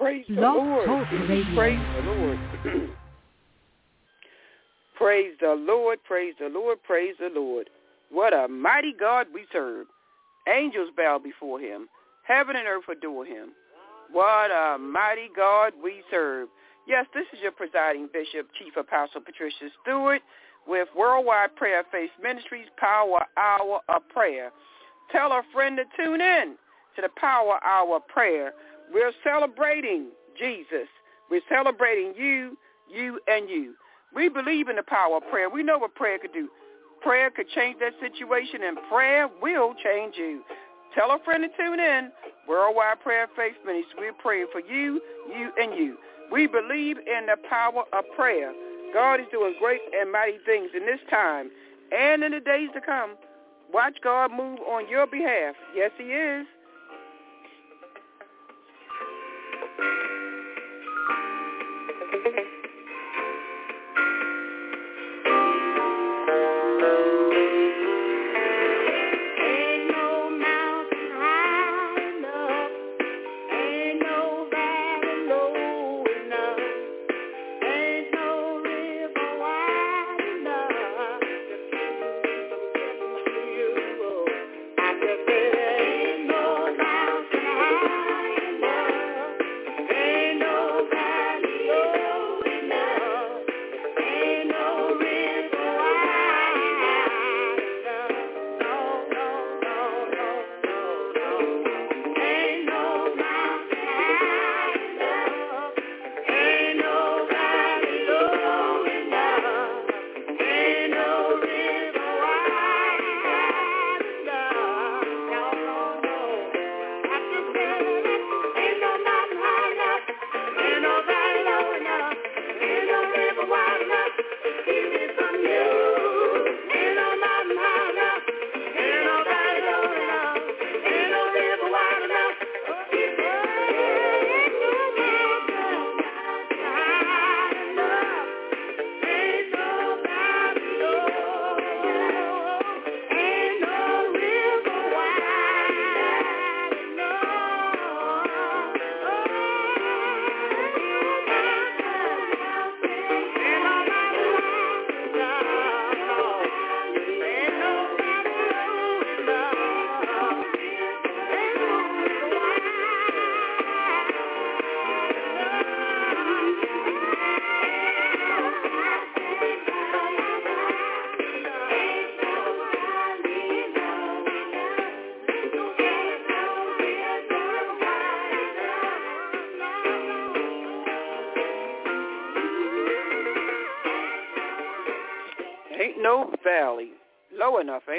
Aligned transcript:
Praise 0.00 0.24
the 0.28 0.40
Lord. 0.40 0.86
Praise 1.54 1.78
the 1.94 2.02
Lord. 2.10 2.38
praise 4.96 5.34
the 5.40 5.54
Lord. 5.54 5.98
Praise 6.04 6.34
the 6.40 6.48
Lord. 6.48 6.78
Praise 6.82 7.14
the 7.20 7.28
Lord. 7.34 7.68
What 8.10 8.32
a 8.32 8.48
mighty 8.48 8.94
God 8.98 9.26
we 9.32 9.44
serve. 9.52 9.86
Angels 10.48 10.88
bow 10.96 11.20
before 11.22 11.60
him. 11.60 11.86
Heaven 12.26 12.56
and 12.56 12.66
earth 12.66 12.84
adore 12.90 13.26
him. 13.26 13.50
What 14.10 14.50
a 14.50 14.78
mighty 14.78 15.28
God 15.36 15.74
we 15.82 16.02
serve. 16.10 16.48
Yes, 16.88 17.04
this 17.14 17.26
is 17.34 17.40
your 17.42 17.52
presiding 17.52 18.08
bishop, 18.10 18.48
Chief 18.58 18.74
Apostle 18.76 19.20
Patricia 19.20 19.68
Stewart 19.82 20.22
with 20.66 20.88
Worldwide 20.96 21.54
Prayer 21.56 21.84
Faith 21.92 22.10
Ministries 22.22 22.66
Power 22.78 23.20
Hour 23.36 23.80
of 23.88 24.08
Prayer. 24.08 24.50
Tell 25.12 25.30
a 25.32 25.42
friend 25.52 25.76
to 25.76 25.84
tune 26.02 26.20
in 26.22 26.56
to 26.96 27.02
the 27.02 27.10
Power 27.16 27.60
Hour 27.64 27.96
of 27.96 28.08
Prayer. 28.08 28.52
We're 28.92 29.12
celebrating 29.24 30.08
Jesus. 30.38 30.88
We're 31.30 31.40
celebrating 31.48 32.14
you, 32.16 32.56
you, 32.88 33.20
and 33.28 33.48
you. 33.48 33.74
We 34.14 34.28
believe 34.28 34.68
in 34.68 34.76
the 34.76 34.82
power 34.82 35.18
of 35.18 35.22
prayer. 35.30 35.48
We 35.48 35.62
know 35.62 35.78
what 35.78 35.94
prayer 35.94 36.18
could 36.18 36.32
do. 36.32 36.48
Prayer 37.00 37.30
could 37.30 37.48
change 37.54 37.78
that 37.80 37.92
situation, 38.00 38.62
and 38.64 38.76
prayer 38.90 39.28
will 39.40 39.74
change 39.82 40.14
you. 40.16 40.42
Tell 40.94 41.12
a 41.12 41.18
friend 41.24 41.44
to 41.44 41.62
tune 41.62 41.80
in. 41.80 42.10
Worldwide 42.48 43.00
Prayer 43.00 43.28
Faith 43.36 43.54
Ministries. 43.64 43.94
We're 43.96 44.12
praying 44.12 44.48
for 44.50 44.60
you, 44.60 45.00
you, 45.28 45.52
and 45.56 45.78
you. 45.78 45.96
We 46.32 46.46
believe 46.46 46.98
in 46.98 47.26
the 47.26 47.36
power 47.48 47.84
of 47.92 48.04
prayer. 48.16 48.52
God 48.92 49.20
is 49.20 49.26
doing 49.30 49.54
great 49.60 49.80
and 49.98 50.10
mighty 50.10 50.38
things 50.44 50.70
in 50.74 50.84
this 50.84 51.00
time 51.08 51.50
and 51.96 52.24
in 52.24 52.32
the 52.32 52.40
days 52.40 52.68
to 52.74 52.80
come. 52.80 53.14
Watch 53.72 53.98
God 54.02 54.32
move 54.32 54.58
on 54.60 54.88
your 54.88 55.06
behalf. 55.06 55.54
Yes, 55.76 55.92
he 55.96 56.04
is. 56.04 56.46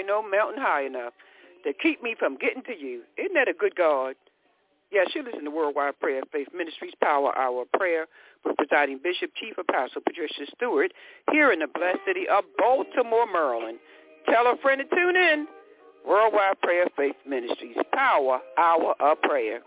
Ain't 0.02 0.08
no 0.08 0.24
mountain 0.28 0.60
high 0.60 0.84
enough 0.84 1.14
to 1.64 1.74
keep 1.74 2.02
me 2.02 2.16
from 2.18 2.36
getting 2.36 2.64
to 2.64 2.76
you. 2.76 3.04
Isn't 3.20 3.36
that 3.36 3.48
a 3.48 3.54
good 3.54 3.76
God? 3.76 4.16
Yes, 4.92 5.10
you 5.14 5.22
listen 5.22 5.46
to 5.46 5.52
Worldwide 5.52 6.00
Prayer 6.00 6.24
Faith 6.32 6.48
Ministries 6.56 6.94
Power 7.04 7.38
Hour 7.38 7.66
Prayer 7.78 8.08
with 8.44 8.58
presiding 8.58 9.00
Bishop 9.04 9.30
Chief 9.40 9.56
Apostle 9.60 10.02
Patricia 10.02 10.50
Stewart 10.56 10.92
here 11.32 11.52
in 11.52 11.60
the 11.60 11.68
blessed 11.68 12.00
city 12.08 12.24
of 12.28 12.46
Baltimore, 12.58 13.28
Maryland. 13.32 13.78
Tell 14.26 14.48
a 14.48 14.58
friend 14.64 14.82
to 14.82 14.96
tune 14.96 15.16
in. 15.16 15.46
Worldwide 16.04 16.60
Prayer 16.62 16.88
Faith 16.98 17.18
Ministries 17.28 17.78
Power 17.94 18.40
Hour 18.58 18.96
of 19.00 19.22
Prayer. 19.22 19.60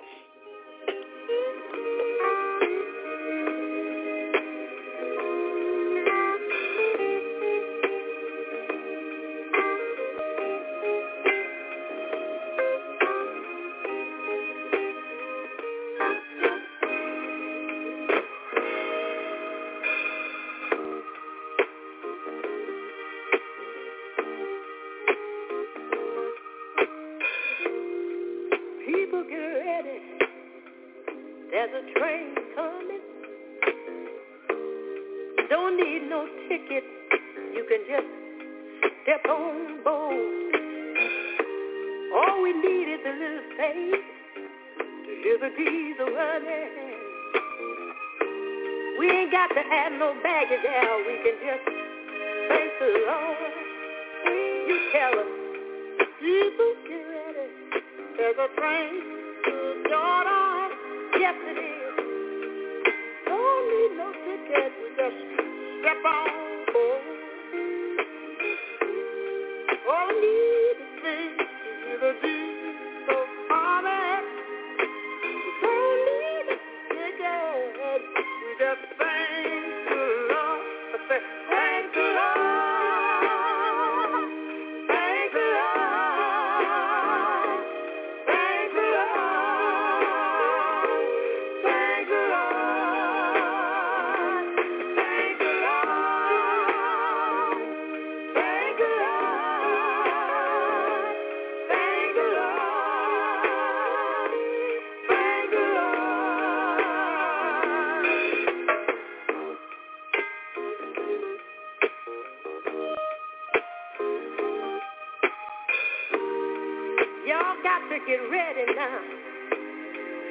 Get 118.06 118.20
ready 118.30 118.66
now. 118.76 119.00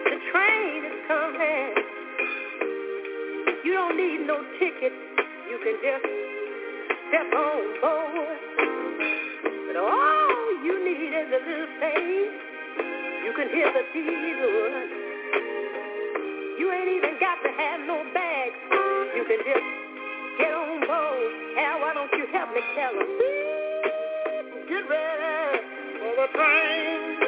The 0.06 0.18
train 0.30 0.86
is 0.86 0.98
coming. 1.08 1.74
You 3.66 3.74
don't 3.74 3.98
need 3.98 4.28
no 4.28 4.38
ticket. 4.60 4.94
You 5.50 5.58
can 5.58 5.76
just 5.82 6.06
step 7.10 7.34
on 7.34 7.62
board. 7.82 8.40
But 9.66 9.78
all 9.82 10.64
you 10.64 10.86
need 10.86 11.18
is 11.18 11.30
a 11.34 11.42
little 11.50 11.72
faith. 11.82 12.34
You 13.26 13.34
can 13.34 13.50
hear 13.50 13.66
the 13.74 13.84
diesel. 13.90 14.54
You 16.60 16.72
ain't 16.72 16.90
even 16.90 17.18
got 17.20 17.42
to 17.42 17.50
have 17.58 17.80
no 17.88 18.06
bag. 18.14 18.52
You 19.18 19.26
can 19.26 19.40
just 19.50 19.68
get 20.38 20.54
on 20.54 20.80
board. 20.86 21.32
Hell, 21.58 21.82
why 21.82 21.94
don't 21.96 22.14
you 22.14 22.28
help 22.34 22.54
me 22.54 22.62
tell 22.78 22.94
them? 22.94 23.10
Get 24.70 24.84
ready 24.90 25.58
for 25.98 26.14
the 26.22 26.28
train 26.38 27.23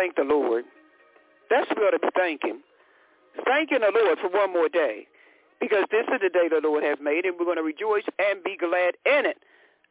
thank 0.00 0.16
the 0.16 0.24
Lord. 0.24 0.64
That's 1.50 1.70
ought 1.72 1.90
to 1.90 1.98
be 1.98 2.08
thanking. 2.16 2.60
Thanking 3.44 3.80
the 3.80 3.92
Lord 3.92 4.18
for 4.18 4.30
one 4.30 4.52
more 4.52 4.68
day. 4.68 5.06
Because 5.60 5.84
this 5.90 6.06
is 6.08 6.20
the 6.22 6.30
day 6.30 6.48
the 6.48 6.66
Lord 6.66 6.82
has 6.84 6.96
made, 7.02 7.26
and 7.26 7.36
we're 7.38 7.44
going 7.44 7.58
to 7.58 7.62
rejoice 7.62 8.04
and 8.18 8.42
be 8.42 8.56
glad 8.56 8.96
in 9.04 9.26
it. 9.26 9.36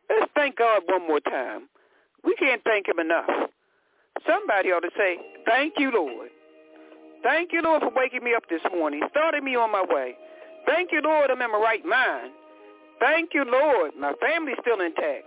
Let's 0.09 0.31
thank 0.33 0.57
God 0.57 0.81
one 0.87 1.07
more 1.07 1.19
time. 1.19 1.69
We 2.23 2.33
can't 2.35 2.63
thank 2.63 2.87
him 2.87 2.97
enough. 2.97 3.29
Somebody 4.25 4.69
ought 4.69 4.81
to 4.81 4.89
say, 4.97 5.17
thank 5.45 5.75
you, 5.77 5.91
Lord. 5.93 6.29
Thank 7.21 7.53
you, 7.53 7.61
Lord, 7.61 7.81
for 7.81 7.91
waking 7.95 8.23
me 8.23 8.33
up 8.33 8.49
this 8.49 8.61
morning, 8.73 9.01
starting 9.11 9.43
me 9.43 9.55
on 9.55 9.71
my 9.71 9.85
way. 9.87 10.15
Thank 10.65 10.91
you, 10.91 11.01
Lord, 11.03 11.29
I'm 11.29 11.41
in 11.41 11.51
my 11.51 11.59
right 11.59 11.85
mind. 11.85 12.31
Thank 12.99 13.31
you, 13.33 13.45
Lord, 13.45 13.91
my 13.97 14.13
family's 14.19 14.57
still 14.61 14.81
intact. 14.81 15.23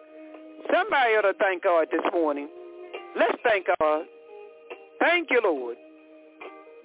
Somebody 0.73 1.15
ought 1.15 1.23
to 1.23 1.35
thank 1.39 1.63
God 1.63 1.87
this 1.93 2.03
morning. 2.13 2.49
Let's 3.17 3.37
thank 3.45 3.67
God. 3.79 4.05
Thank 5.03 5.33
you, 5.33 5.41
Lord. 5.43 5.77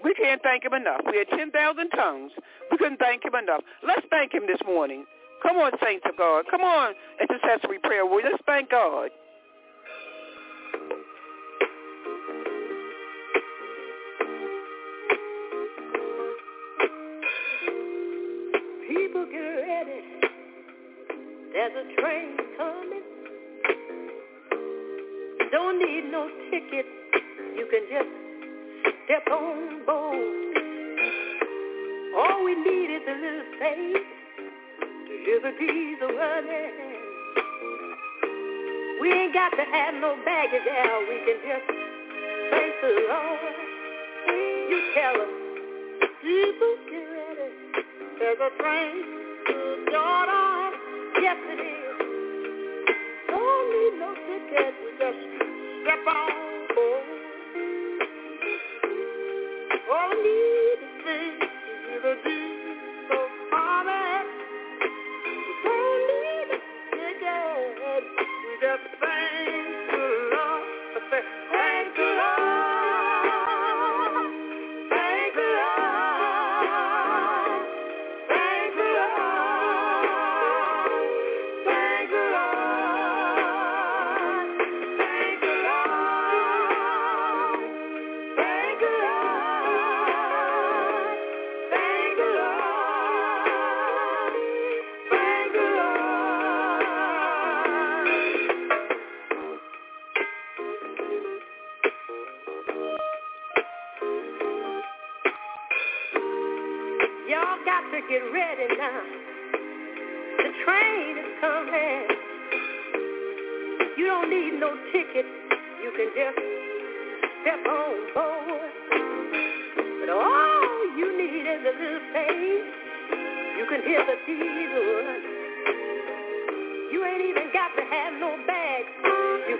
We 0.03 0.13
can't 0.15 0.41
thank 0.41 0.65
him 0.65 0.74
enough. 0.74 1.01
We 1.05 1.17
had 1.17 1.29
10,000 1.29 1.89
tongues. 1.89 2.31
We 2.71 2.77
couldn't 2.77 2.97
thank 2.97 3.24
him 3.24 3.36
enough. 3.36 3.62
Let's 3.86 4.05
thank 4.09 4.33
him 4.33 4.43
this 4.47 4.59
morning. 4.65 5.05
Come 5.43 5.57
on, 5.57 5.71
saints 5.83 6.03
of 6.09 6.17
God. 6.17 6.45
Come 6.50 6.62
on, 6.62 6.93
intercessory 7.21 7.77
prayer. 7.77 8.07
We 8.07 8.24
let's 8.24 8.41
thank 8.47 8.71
God. 8.71 9.12
People 18.88 19.25
get 19.31 19.38
ready. 19.38 20.01
There's 21.53 21.74
a 21.75 22.01
train 22.01 22.38
coming. 22.57 23.03
Don't 25.51 25.77
need 25.77 26.12
no 26.12 26.29
ticket 26.50 26.86
you 27.57 27.65
can 27.71 27.81
just 27.89 28.09
step 29.05 29.25
on 29.31 29.83
board. 29.83 30.57
All 32.15 32.45
we 32.45 32.53
need 32.53 32.89
is 32.93 33.01
a 33.01 33.15
little 33.17 33.45
faith 33.57 34.05
to 35.07 35.13
live 35.25 35.43
a 35.43 35.53
piece 35.57 35.97
of 36.03 36.11
honey. 36.13 36.69
We 39.01 39.11
ain't 39.11 39.33
got 39.33 39.49
to 39.49 39.63
have 39.71 39.95
no 39.95 40.15
baggage 40.23 40.67
out. 40.69 41.01
We 41.09 41.17
can 41.25 41.37
just 41.49 41.67
face 42.51 42.77
the 42.83 42.93
Lord. 43.09 43.55
You 44.69 44.77
tell 44.93 45.15
us, 45.15 45.33
people 46.21 46.75
get 46.91 47.05
ready. 47.09 47.49
There's 48.19 48.37
a 48.39 48.61
train 48.61 49.17
to 49.87 49.91
get 51.21 51.37
to 51.37 51.51
it 51.53 51.59
is. 51.59 51.97
Don't 53.29 53.65
need 53.73 53.93
no 53.99 54.13
ticket. 54.13 54.73
We 54.83 54.91
just 54.99 55.17
step 55.83 56.05
on. 56.07 56.56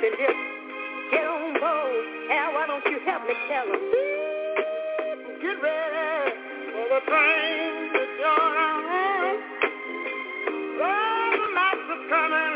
to 0.10 0.16
just 0.16 0.40
get 1.12 1.28
on 1.28 1.54
board. 1.60 2.06
Al, 2.32 2.54
why 2.54 2.66
don't 2.68 2.86
you 2.86 3.00
help 3.06 3.28
me 3.28 3.34
tell 3.50 3.68
them? 3.68 3.82
Get 5.42 5.62
ready 5.62 6.32
for 6.72 6.86
the 6.94 7.02
train 7.12 7.92
to 7.92 8.02
Jordan. 8.22 9.34
Lots 10.80 11.88
of 11.92 12.10
coming. 12.10 12.47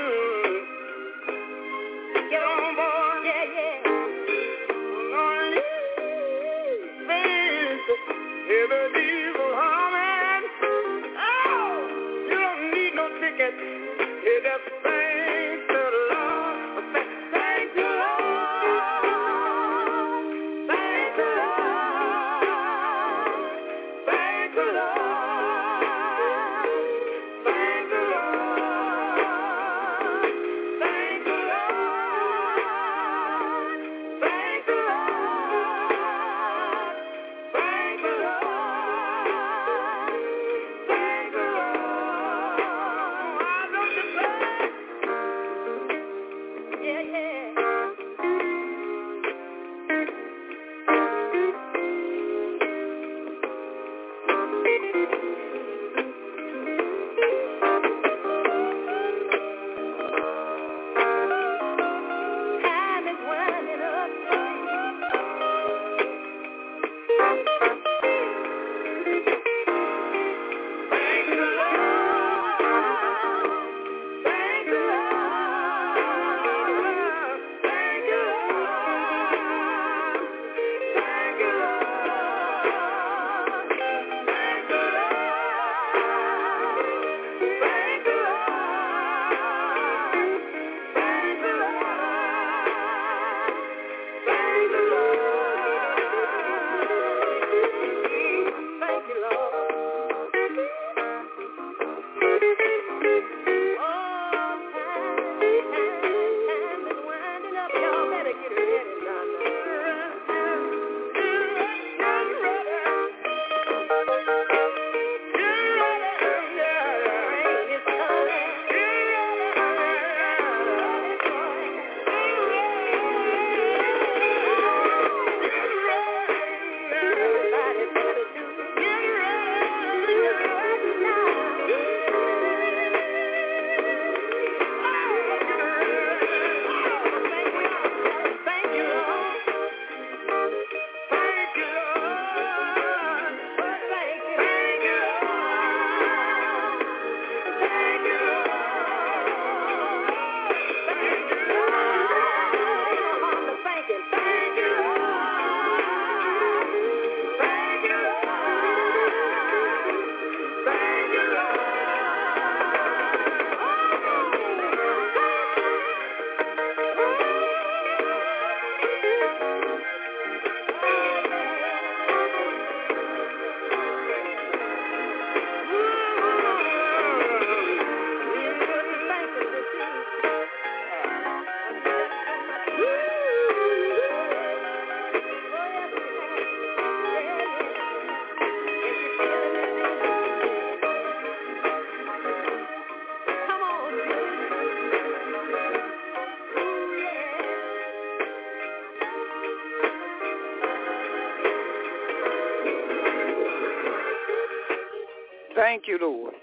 Thank 205.72 205.88
you, 205.88 206.00
Lord. 206.02 206.34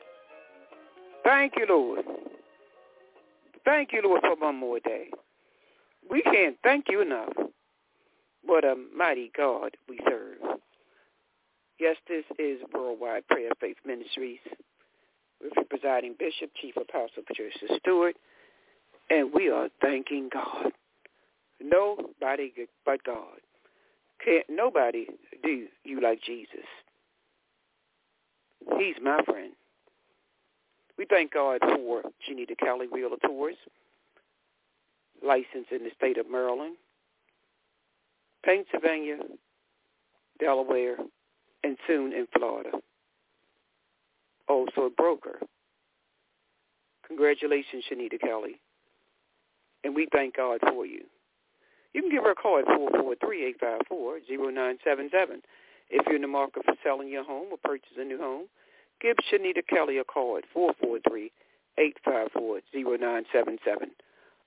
Thank 1.22 1.52
you, 1.58 1.66
Lord. 1.68 2.02
Thank 3.62 3.90
you, 3.92 4.00
Lord, 4.02 4.22
for 4.22 4.36
one 4.36 4.56
more 4.56 4.80
day. 4.80 5.10
We 6.10 6.22
can't 6.22 6.56
thank 6.62 6.86
you 6.88 7.02
enough. 7.02 7.34
What 8.42 8.64
a 8.64 8.74
mighty 8.96 9.30
God 9.36 9.72
we 9.86 10.00
serve. 10.08 10.38
Yes, 11.78 11.96
this 12.08 12.24
is 12.38 12.60
Worldwide 12.72 13.26
Prayer 13.26 13.50
Faith 13.60 13.76
Ministries 13.84 14.38
with 15.42 15.52
your 15.56 15.66
presiding 15.66 16.14
Bishop, 16.18 16.48
Chief 16.58 16.74
Apostle 16.78 17.22
Patricia 17.26 17.66
Stewart, 17.80 18.16
and 19.10 19.30
we 19.34 19.50
are 19.50 19.68
thanking 19.82 20.30
God. 20.32 20.72
Nobody 21.62 22.50
but 22.86 23.04
God. 23.04 23.40
Can't 24.24 24.46
nobody 24.48 25.06
do 25.42 25.66
you 25.84 26.00
like 26.00 26.22
Jesus. 26.22 26.57
He's 28.78 28.94
my 29.02 29.20
friend. 29.24 29.52
We 30.96 31.04
thank 31.10 31.32
God 31.32 31.60
for 31.60 32.02
Shanita 32.28 32.56
Kelly 32.58 32.86
Realtors, 32.86 33.56
licensed 35.24 35.72
in 35.72 35.84
the 35.84 35.90
state 35.96 36.16
of 36.16 36.30
Maryland, 36.30 36.76
Pennsylvania, 38.44 39.18
Delaware, 40.38 40.96
and 41.64 41.76
soon 41.86 42.12
in 42.12 42.28
Florida. 42.36 42.70
Also 44.48 44.82
a 44.82 44.90
broker. 44.90 45.40
Congratulations, 47.06 47.84
Shanita 47.90 48.20
Kelly. 48.20 48.60
And 49.82 49.94
we 49.94 50.06
thank 50.12 50.36
God 50.36 50.60
for 50.68 50.86
you. 50.86 51.02
You 51.94 52.02
can 52.02 52.10
give 52.10 52.24
her 52.24 52.32
a 52.32 52.34
call 52.34 52.58
at 52.58 52.66
443-854-0977. 52.66 55.40
If 55.90 56.06
you're 56.06 56.16
in 56.16 56.22
the 56.22 56.28
market 56.28 56.64
for 56.64 56.74
selling 56.84 57.08
your 57.08 57.24
home 57.24 57.48
or 57.50 57.56
purchasing 57.64 58.02
a 58.02 58.04
new 58.04 58.18
home, 58.18 58.44
give 59.00 59.16
Shanita 59.30 59.66
Kelly 59.68 59.98
a 59.98 60.04
call 60.04 60.38
at 60.38 60.44
443-854-0977. 60.56 61.30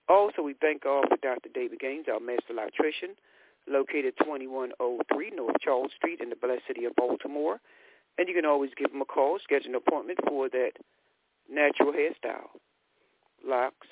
Also, 0.09 0.41
we 0.41 0.53
thank 0.59 0.83
God 0.83 1.05
for 1.09 1.17
Dr. 1.21 1.49
David 1.53 1.79
Gaines, 1.79 2.07
our 2.11 2.19
master 2.19 2.51
electrician, 2.51 3.15
located 3.67 4.13
2103 4.19 5.31
North 5.35 5.55
Charles 5.61 5.91
Street 5.95 6.19
in 6.21 6.29
the 6.29 6.35
blessed 6.35 6.63
city 6.67 6.85
of 6.85 6.95
Baltimore. 6.95 7.59
And 8.17 8.27
you 8.27 8.35
can 8.35 8.45
always 8.45 8.71
give 8.75 8.91
him 8.91 9.01
a 9.01 9.05
call, 9.05 9.39
schedule 9.41 9.69
an 9.69 9.75
appointment 9.75 10.19
for 10.27 10.49
that 10.49 10.71
natural 11.49 11.93
hairstyle, 11.93 12.49
locks, 13.47 13.87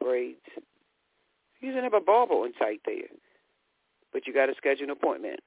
braids. 0.00 0.44
He 1.60 1.68
doesn't 1.68 1.84
have 1.84 1.94
a 1.94 2.00
barber 2.00 2.34
on 2.34 2.52
site 2.58 2.80
there, 2.84 3.08
but 4.12 4.26
you 4.26 4.34
got 4.34 4.46
to 4.46 4.54
schedule 4.56 4.84
an 4.84 4.90
appointment. 4.90 5.40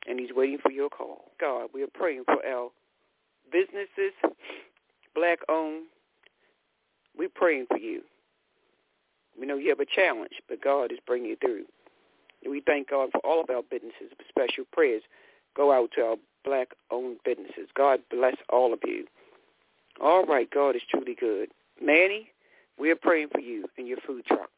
and 0.07 0.19
he's 0.19 0.33
waiting 0.33 0.59
for 0.63 0.71
your 0.71 0.89
call. 0.89 1.33
God, 1.39 1.69
we 1.75 1.83
are 1.83 1.91
praying 1.93 2.25
for 2.25 2.43
our 2.47 2.71
businesses, 3.53 4.15
black-owned. 5.15 5.87
We're 7.19 7.29
praying 7.29 7.67
for 7.69 7.77
you. 7.77 8.03
We 9.39 9.47
know 9.47 9.57
you 9.57 9.69
have 9.71 9.81
a 9.81 9.87
challenge, 9.87 10.41
but 10.49 10.63
God 10.63 10.93
is 10.93 10.99
bringing 11.07 11.31
you 11.31 11.37
through. 11.37 11.65
We 12.49 12.63
thank 12.67 12.91
God 12.91 13.11
for 13.13 13.21
all 13.25 13.41
of 13.41 13.51
our 13.51 13.63
businesses. 13.63 14.13
Special 14.29 14.65
prayers 14.73 15.03
go 15.57 15.73
out 15.73 15.91
to 15.97 16.03
our 16.03 16.17
black-owned 16.45 17.19
businesses. 17.25 17.69
God 17.77 18.01
bless 18.11 18.37
all 18.49 18.73
of 18.73 18.81
you. 18.85 19.07
All 20.01 20.25
right, 20.25 20.49
God 20.51 20.77
is 20.77 20.83
truly 20.91 21.15
good. 21.19 21.51
Manny, 21.83 22.31
we 22.79 22.91
are 22.91 22.97
praying 22.97 23.29
for 23.33 23.41
you 23.41 23.67
and 23.77 23.87
your 23.87 23.99
food 24.07 24.25
truck. 24.25 24.51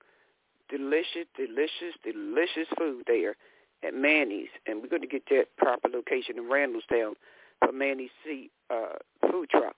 Delicious, 0.71 1.27
delicious, 1.37 1.95
delicious 2.05 2.69
food 2.79 3.05
there 3.07 3.37
at 3.85 3.95
Manny's, 3.95 4.49
and 4.67 4.81
we're 4.81 4.89
going 4.89 5.03
to 5.03 5.09
get 5.09 5.25
that 5.31 5.47
proper 5.59 5.89
location 5.89 6.39
in 6.39 6.45
Randallstown 6.45 7.15
for 7.65 7.73
Manny's 7.73 8.11
sea, 8.25 8.51
uh, 8.71 8.95
food 9.31 9.51
truck. 9.51 9.75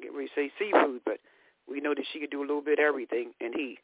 Get 0.00 0.12
ready 0.14 0.28
to 0.28 0.34
say 0.34 0.52
seafood, 0.58 1.00
but 1.04 1.18
we 1.68 1.80
know 1.80 1.94
that 1.94 2.04
she 2.12 2.20
can 2.20 2.30
do 2.30 2.40
a 2.40 2.46
little 2.46 2.62
bit 2.62 2.78
of 2.78 2.84
everything, 2.84 3.32
and 3.40 3.52
he, 3.54 3.78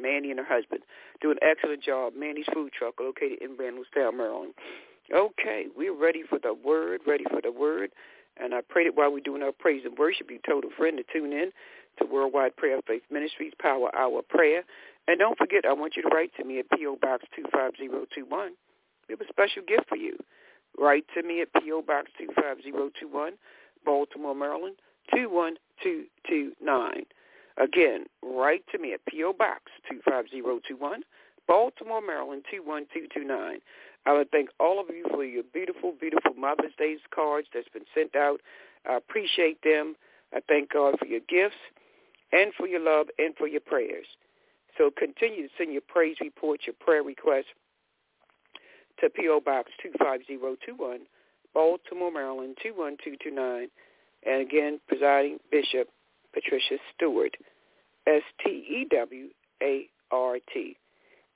Manny 0.00 0.30
and 0.30 0.38
her 0.38 0.46
husband, 0.46 0.82
do 1.20 1.30
an 1.30 1.38
excellent 1.42 1.82
job. 1.82 2.14
Manny's 2.16 2.46
food 2.52 2.72
truck 2.72 2.94
located 3.00 3.40
in 3.40 3.56
Randallstown, 3.56 4.16
Maryland. 4.16 4.54
Okay, 5.12 5.66
we're 5.76 5.94
ready 5.94 6.22
for 6.28 6.38
the 6.38 6.54
word, 6.54 7.00
ready 7.06 7.24
for 7.30 7.40
the 7.42 7.52
word. 7.52 7.90
And 8.38 8.54
I 8.54 8.60
pray 8.66 8.84
that 8.84 8.96
while 8.96 9.12
we're 9.12 9.20
doing 9.20 9.42
our 9.42 9.52
praise 9.52 9.82
and 9.84 9.98
worship, 9.98 10.30
you 10.30 10.38
told 10.48 10.64
a 10.64 10.70
friend 10.76 10.96
to 10.96 11.04
tune 11.12 11.32
in 11.32 11.52
to 11.98 12.06
Worldwide 12.06 12.56
Prayer 12.56 12.80
Faith 12.86 13.02
Ministries, 13.10 13.52
Power 13.60 13.94
Hour 13.94 14.22
Prayer. 14.28 14.64
And 15.08 15.18
don't 15.18 15.36
forget, 15.36 15.64
I 15.68 15.72
want 15.72 15.96
you 15.96 16.02
to 16.02 16.08
write 16.08 16.30
to 16.36 16.44
me 16.44 16.58
at 16.58 16.70
P.O. 16.70 16.96
Box 17.02 17.24
25021. 17.36 18.52
We 19.08 19.12
have 19.12 19.20
a 19.20 19.28
special 19.28 19.62
gift 19.66 19.88
for 19.88 19.96
you. 19.96 20.16
Write 20.78 21.04
to 21.14 21.22
me 21.22 21.42
at 21.42 21.52
P.O. 21.52 21.82
Box 21.82 22.10
25021, 22.18 23.34
Baltimore, 23.84 24.34
Maryland, 24.34 24.76
21229. 25.14 27.04
Again, 27.58 28.06
write 28.22 28.64
to 28.72 28.78
me 28.78 28.94
at 28.94 29.04
P.O. 29.06 29.34
Box 29.34 29.62
25021, 29.88 31.02
Baltimore, 31.46 32.00
Maryland, 32.00 32.44
21229. 32.50 33.58
I 34.04 34.12
would 34.12 34.30
thank 34.30 34.48
all 34.58 34.80
of 34.80 34.86
you 34.88 35.04
for 35.10 35.24
your 35.24 35.44
beautiful, 35.52 35.94
beautiful 35.98 36.34
Mother's 36.34 36.72
Day 36.78 36.96
cards 37.14 37.48
that's 37.52 37.68
been 37.68 37.84
sent 37.94 38.16
out. 38.16 38.40
I 38.88 38.96
appreciate 38.96 39.62
them. 39.62 39.94
I 40.34 40.40
thank 40.48 40.72
God 40.72 40.98
for 40.98 41.06
your 41.06 41.20
gifts 41.28 41.60
and 42.32 42.52
for 42.56 42.66
your 42.66 42.80
love 42.80 43.06
and 43.18 43.36
for 43.36 43.46
your 43.46 43.60
prayers. 43.60 44.06
So 44.78 44.90
continue 44.90 45.46
to 45.46 45.54
send 45.58 45.72
your 45.72 45.82
praise 45.86 46.16
reports, 46.20 46.64
your 46.66 46.74
prayer 46.80 47.02
requests 47.02 47.52
to 49.00 49.10
P.O. 49.10 49.40
Box 49.40 49.70
25021, 49.82 51.00
Baltimore, 51.54 52.10
Maryland 52.10 52.56
21229. 52.62 53.68
And 54.24 54.40
again, 54.40 54.80
presiding 54.88 55.38
Bishop 55.50 55.88
Patricia 56.32 56.78
Stewart, 56.94 57.36
S-T-E-W-A-R-T. 58.06 59.26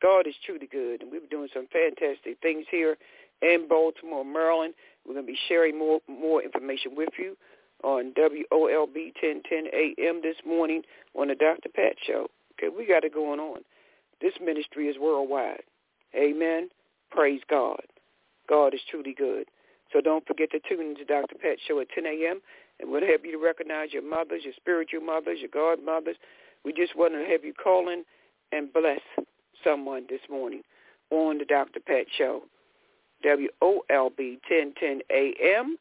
God 0.02 0.26
is 0.26 0.34
truly 0.44 0.66
good, 0.70 1.02
and 1.02 1.10
we're 1.10 1.20
doing 1.30 1.48
some 1.54 1.66
fantastic 1.72 2.38
things 2.42 2.66
here 2.70 2.96
in 3.42 3.66
Baltimore, 3.68 4.24
Maryland. 4.24 4.74
We're 5.06 5.14
going 5.14 5.26
to 5.26 5.32
be 5.32 5.38
sharing 5.48 5.78
more 5.78 6.00
more 6.08 6.42
information 6.42 6.94
with 6.96 7.10
you 7.18 7.36
on 7.82 8.12
WOLB 8.14 9.12
1010 9.20 9.66
AM 9.72 10.22
this 10.22 10.36
morning 10.46 10.82
on 11.14 11.28
the 11.28 11.34
Dr. 11.34 11.68
Pat 11.74 11.94
Show. 12.06 12.28
Okay, 12.58 12.74
we 12.74 12.86
got 12.86 13.04
it 13.04 13.14
going 13.14 13.40
on. 13.40 13.60
This 14.20 14.32
ministry 14.42 14.88
is 14.88 14.96
worldwide. 14.98 15.62
Amen. 16.14 16.68
Praise 17.10 17.42
God. 17.48 17.82
God 18.48 18.74
is 18.74 18.80
truly 18.90 19.14
good. 19.16 19.46
So 19.92 20.00
don't 20.00 20.26
forget 20.26 20.50
to 20.50 20.60
tune 20.68 20.84
into 20.86 21.04
Dr. 21.04 21.36
Pat 21.40 21.58
Show 21.66 21.80
at 21.80 21.88
10 21.90 22.06
a.m. 22.06 22.40
And 22.80 22.90
we'll 22.90 23.06
have 23.06 23.24
you 23.24 23.32
to 23.32 23.38
recognize 23.38 23.92
your 23.92 24.02
mothers, 24.02 24.44
your 24.44 24.52
spiritual 24.56 25.00
mothers, 25.00 25.38
your 25.40 25.48
godmothers. 25.48 26.16
We 26.64 26.72
just 26.72 26.96
want 26.96 27.14
to 27.14 27.24
have 27.30 27.44
you 27.44 27.54
call 27.54 27.88
in 27.88 28.04
and 28.52 28.72
bless 28.72 29.00
someone 29.64 30.06
this 30.08 30.20
morning 30.30 30.62
on 31.10 31.38
the 31.38 31.44
Dr. 31.44 31.80
Pat 31.80 32.06
Show. 32.16 32.42
WOLB 33.24 33.48
1010 33.88 35.00
AM. 35.10 35.76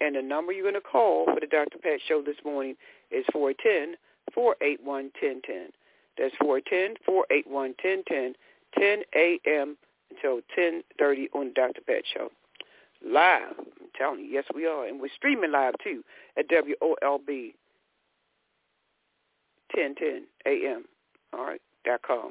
And 0.00 0.14
the 0.14 0.22
number 0.22 0.52
you're 0.52 0.62
going 0.62 0.74
to 0.74 0.80
call 0.80 1.24
for 1.26 1.40
the 1.40 1.46
Dr. 1.46 1.78
Pat 1.78 1.98
Show 2.06 2.22
this 2.22 2.36
morning 2.44 2.76
is 3.10 3.24
410-481-1010. 3.34 5.72
That's 6.16 6.34
410-481-1010, 6.42 8.34
10 8.78 9.02
a.m. 9.14 9.76
until 10.10 10.40
10.30 10.56 11.26
on 11.34 11.48
the 11.48 11.54
Dr. 11.54 11.80
Pat 11.86 12.04
Show. 12.14 12.30
Live. 13.04 13.56
Telling 13.98 14.20
you, 14.20 14.26
yes, 14.26 14.44
we 14.54 14.64
are. 14.66 14.86
And 14.86 15.00
we're 15.00 15.08
streaming 15.14 15.50
live, 15.52 15.74
too, 15.82 16.04
at 16.38 16.48
WOLB 16.48 17.54
1010 19.74 20.24
AM. 20.46 20.84
All 21.32 21.44
right, 21.44 21.60
dot 21.84 22.00
com. 22.06 22.30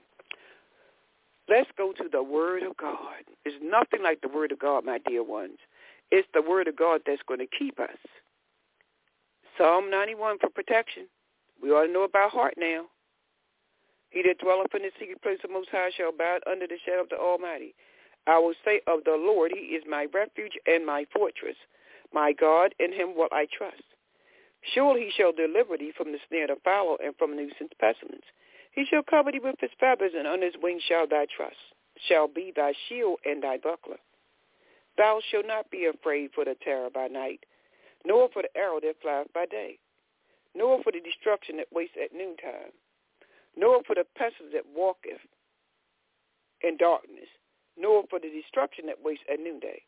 Let's 1.50 1.70
go 1.78 1.94
to 1.94 2.06
the 2.12 2.24
Word 2.24 2.64
of 2.64 2.76
God. 2.78 3.24
There's 3.44 3.60
nothing 3.62 4.02
like 4.02 4.22
the 4.22 4.28
Word 4.28 4.52
of 4.52 4.60
God, 4.60 4.86
my 4.86 5.00
dear 5.08 5.24
ones. 5.24 5.60
It's 6.12 6.28
the 6.34 6.42
Word 6.42 6.68
of 6.68 6.76
God 6.76 7.02
that's 7.06 7.22
going 7.28 7.40
to 7.40 7.48
keep 7.58 7.80
us. 7.80 7.98
Psalm 9.58 9.90
91 9.90 10.40
for 10.40 10.50
protection. 10.50 11.08
We 11.62 11.72
ought 11.72 11.88
to 11.88 11.92
know 11.92 12.04
about 12.04 12.32
heart 12.32 12.56
now. 12.58 12.86
He 14.10 14.22
that 14.24 14.40
dwelleth 14.40 14.74
in 14.76 14.84
the 14.84 14.92
secret 15.00 15.22
place 15.22 15.40
of 15.44 15.52
Most 15.52 15.70
High 15.72 15.92
shall 15.96 16.10
abide 16.10 16.42
under 16.50 16.68
the 16.68 16.78
shadow 16.86 17.02
of 17.02 17.10
the 17.10 17.18
Almighty. 17.18 17.76
I 18.28 18.38
will 18.40 18.54
say 18.66 18.82
of 18.88 19.04
the 19.06 19.16
Lord, 19.18 19.52
He 19.56 19.76
is 19.76 19.84
my 19.90 20.08
refuge 20.14 20.54
and 20.68 20.86
my 20.86 21.06
fortress. 21.14 21.56
My 22.14 22.34
God, 22.34 22.76
in 22.80 22.92
Him 22.92 23.16
will 23.16 23.30
I 23.32 23.48
trust. 23.58 23.84
Surely 24.74 25.06
He 25.06 25.12
shall 25.16 25.32
deliver 25.32 25.78
thee 25.78 25.94
from 25.96 26.12
the 26.12 26.20
snare 26.28 26.52
of 26.52 26.58
the 26.58 26.62
fowler 26.64 26.98
and 27.04 27.16
from 27.18 27.32
the 27.32 27.38
nuisance 27.38 27.72
pestilence. 27.80 28.26
He 28.72 28.86
shall 28.86 29.02
cover 29.02 29.32
thee 29.32 29.40
with 29.40 29.56
his 29.60 29.72
feathers, 29.80 30.12
and 30.16 30.28
on 30.28 30.42
his 30.42 30.54
wings 30.62 30.84
shall 30.88 31.08
thy 31.08 31.26
trust. 31.36 31.58
shall 32.08 32.28
be 32.28 32.54
thy 32.56 32.74
shield 32.88 33.18
and 33.26 33.42
thy 33.42 33.58
buckler. 33.58 33.98
Thou 34.98 35.20
shalt 35.32 35.48
not 35.48 35.72
be 35.72 35.86
afraid 35.86 36.30
for 36.36 36.46
the 36.46 36.56
terror 36.64 36.90
by 36.94 37.08
night, 37.08 37.44
nor 38.06 38.30
for 38.30 38.44
the 38.44 38.56
arrow 38.56 38.80
that 38.80 39.02
flies 39.02 39.26
by 39.34 39.48
day, 39.48 39.80
nor 40.54 40.84
for 40.84 40.92
the 40.92 41.00
destruction 41.00 41.58
that 41.58 41.72
wastes 41.72 41.98
at 41.98 42.14
noontime, 42.14 42.72
nor 43.56 43.82
for 43.84 43.96
the 43.96 44.06
pestilence 44.16 44.54
that 44.54 44.66
walketh 44.76 45.22
in 46.62 46.78
darkness, 46.78 47.30
nor 47.78 48.04
for 48.10 48.20
the 48.20 48.30
destruction 48.30 48.86
that 48.88 49.04
wastes 49.04 49.26
at 49.32 49.40
noonday. 49.40 49.82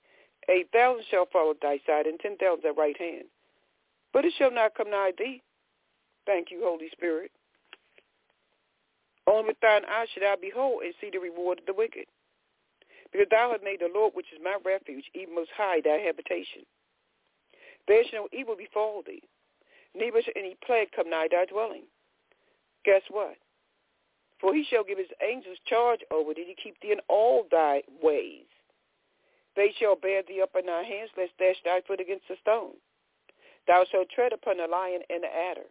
Eight 0.50 0.70
thousand 0.72 1.06
shall 1.10 1.28
fall 1.32 1.52
at 1.52 1.62
thy 1.62 1.80
side, 1.86 2.08
and 2.08 2.20
ten 2.20 2.38
thousand 2.38 2.66
at 2.66 2.78
right 2.78 2.98
hand. 2.98 3.26
But 4.14 4.26
it 4.26 4.34
shall 4.38 4.52
not 4.52 4.76
come 4.76 4.90
nigh 4.90 5.12
thee. 5.18 5.42
Thank 6.26 6.52
you, 6.52 6.62
Holy 6.64 6.90
Spirit. 6.92 7.32
Only 9.28 9.50
with 9.50 9.60
thine 9.62 9.86
eyes 9.86 10.08
shall 10.14 10.28
I 10.28 10.36
behold 10.42 10.84
and 10.84 10.94
see 11.00 11.10
the 11.12 11.20
reward 11.20 11.60
of 11.60 11.66
the 11.66 11.74
wicked. 11.74 12.06
Because 13.12 13.28
thou 13.30 13.52
hast 13.52 13.64
made 13.64 13.80
the 13.80 13.90
Lord, 13.94 14.14
which 14.16 14.32
is 14.34 14.40
my 14.44 14.58
refuge, 14.64 15.06
even 15.14 15.36
most 15.36 15.50
high 15.56 15.82
thy 15.84 15.98
habitation. 15.98 16.64
There 17.88 18.04
shall 18.10 18.24
no 18.24 18.28
evil 18.32 18.56
befall 18.56 19.04
thee, 19.06 19.24
neither 19.96 20.22
shall 20.22 20.34
any 20.36 20.56
plague 20.66 20.90
come 20.96 21.10
nigh 21.10 21.28
thy 21.32 21.46
dwelling. 21.46 21.86
Guess 22.86 23.02
what? 23.10 23.36
For 24.40 24.54
he 24.54 24.64
shall 24.70 24.84
give 24.84 24.98
his 24.98 25.12
angels 25.22 25.58
charge 25.66 26.00
over 26.12 26.34
thee 26.34 26.46
to 26.46 26.62
keep 26.62 26.80
thee 26.82 26.92
in 26.92 27.00
all 27.08 27.46
thy 27.52 27.84
ways. 28.02 28.46
They 29.56 29.74
shall 29.80 29.96
bear 29.96 30.24
thee 30.24 30.42
up 30.42 30.56
in 30.58 30.68
thy 30.68 30.84
hands, 30.84 31.12
lest 31.18 31.38
dash 31.38 31.58
thy 31.66 31.82
foot 31.86 32.00
against 32.00 32.30
a 32.30 32.38
stone. 32.42 32.76
Thou 33.68 33.84
shalt 33.92 34.10
tread 34.10 34.32
upon 34.34 34.58
the 34.58 34.68
lion 34.68 35.02
and 35.10 35.24
the 35.24 35.28
adder. 35.28 35.68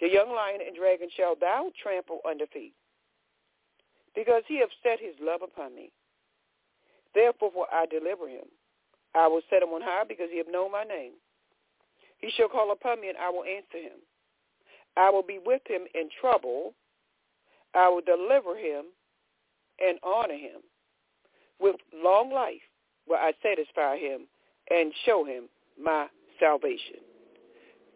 The 0.00 0.08
young 0.08 0.34
lion 0.34 0.60
and 0.66 0.74
dragon 0.74 1.08
shall 1.16 1.36
thou 1.36 1.70
trample 1.82 2.20
under 2.28 2.46
feet. 2.46 2.74
Because 4.14 4.42
he 4.48 4.58
hath 4.58 4.70
set 4.82 4.98
his 4.98 5.14
love 5.20 5.42
upon 5.42 5.74
me. 5.74 5.92
Therefore 7.14 7.50
will 7.54 7.66
I 7.70 7.86
deliver 7.86 8.28
him. 8.28 8.46
I 9.14 9.28
will 9.28 9.42
set 9.50 9.62
him 9.62 9.70
on 9.70 9.82
high 9.82 10.04
because 10.08 10.28
he 10.30 10.38
hath 10.38 10.50
known 10.50 10.72
my 10.72 10.84
name. 10.84 11.12
He 12.18 12.30
shall 12.36 12.48
call 12.48 12.72
upon 12.72 13.00
me 13.00 13.08
and 13.08 13.18
I 13.18 13.30
will 13.30 13.44
answer 13.44 13.78
him. 13.78 13.98
I 14.96 15.10
will 15.10 15.22
be 15.22 15.38
with 15.44 15.62
him 15.66 15.82
in 15.94 16.08
trouble. 16.20 16.74
I 17.74 17.88
will 17.88 18.02
deliver 18.02 18.56
him 18.56 18.86
and 19.78 19.98
honor 20.02 20.34
him. 20.34 20.60
With 21.60 21.76
long 21.94 22.32
life 22.32 22.62
will 23.08 23.16
I 23.16 23.32
satisfy 23.42 23.96
him 23.96 24.26
and 24.70 24.92
show 25.04 25.24
him 25.24 25.44
my 25.82 26.06
salvation. 26.38 27.00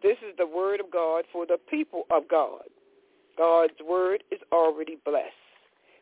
This 0.03 0.17
is 0.17 0.35
the 0.37 0.47
word 0.47 0.79
of 0.79 0.91
God 0.91 1.25
for 1.31 1.45
the 1.45 1.57
people 1.69 2.03
of 2.11 2.27
God. 2.29 2.63
God's 3.37 3.73
word 3.87 4.23
is 4.31 4.39
already 4.51 4.97
blessed. 5.03 5.33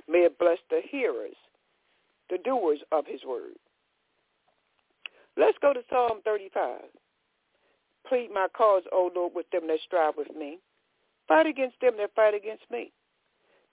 May 0.07 0.19
it 0.19 0.37
bless 0.37 0.59
the 0.69 0.81
hearers 0.89 1.35
the 2.29 2.37
doers 2.43 2.79
of 2.91 3.05
his 3.05 3.21
word. 3.27 3.53
Let's 5.37 5.57
go 5.61 5.73
to 5.73 5.81
Psalm 5.89 6.19
35. 6.25 6.81
Plead 8.07 8.29
my 8.33 8.47
cause, 8.55 8.83
O 8.91 9.11
Lord, 9.15 9.33
with 9.35 9.49
them 9.51 9.67
that 9.67 9.79
strive 9.85 10.13
with 10.17 10.35
me. 10.35 10.59
Fight 11.27 11.47
against 11.47 11.79
them 11.81 11.93
that 11.97 12.15
fight 12.15 12.33
against 12.33 12.63
me. 12.71 12.91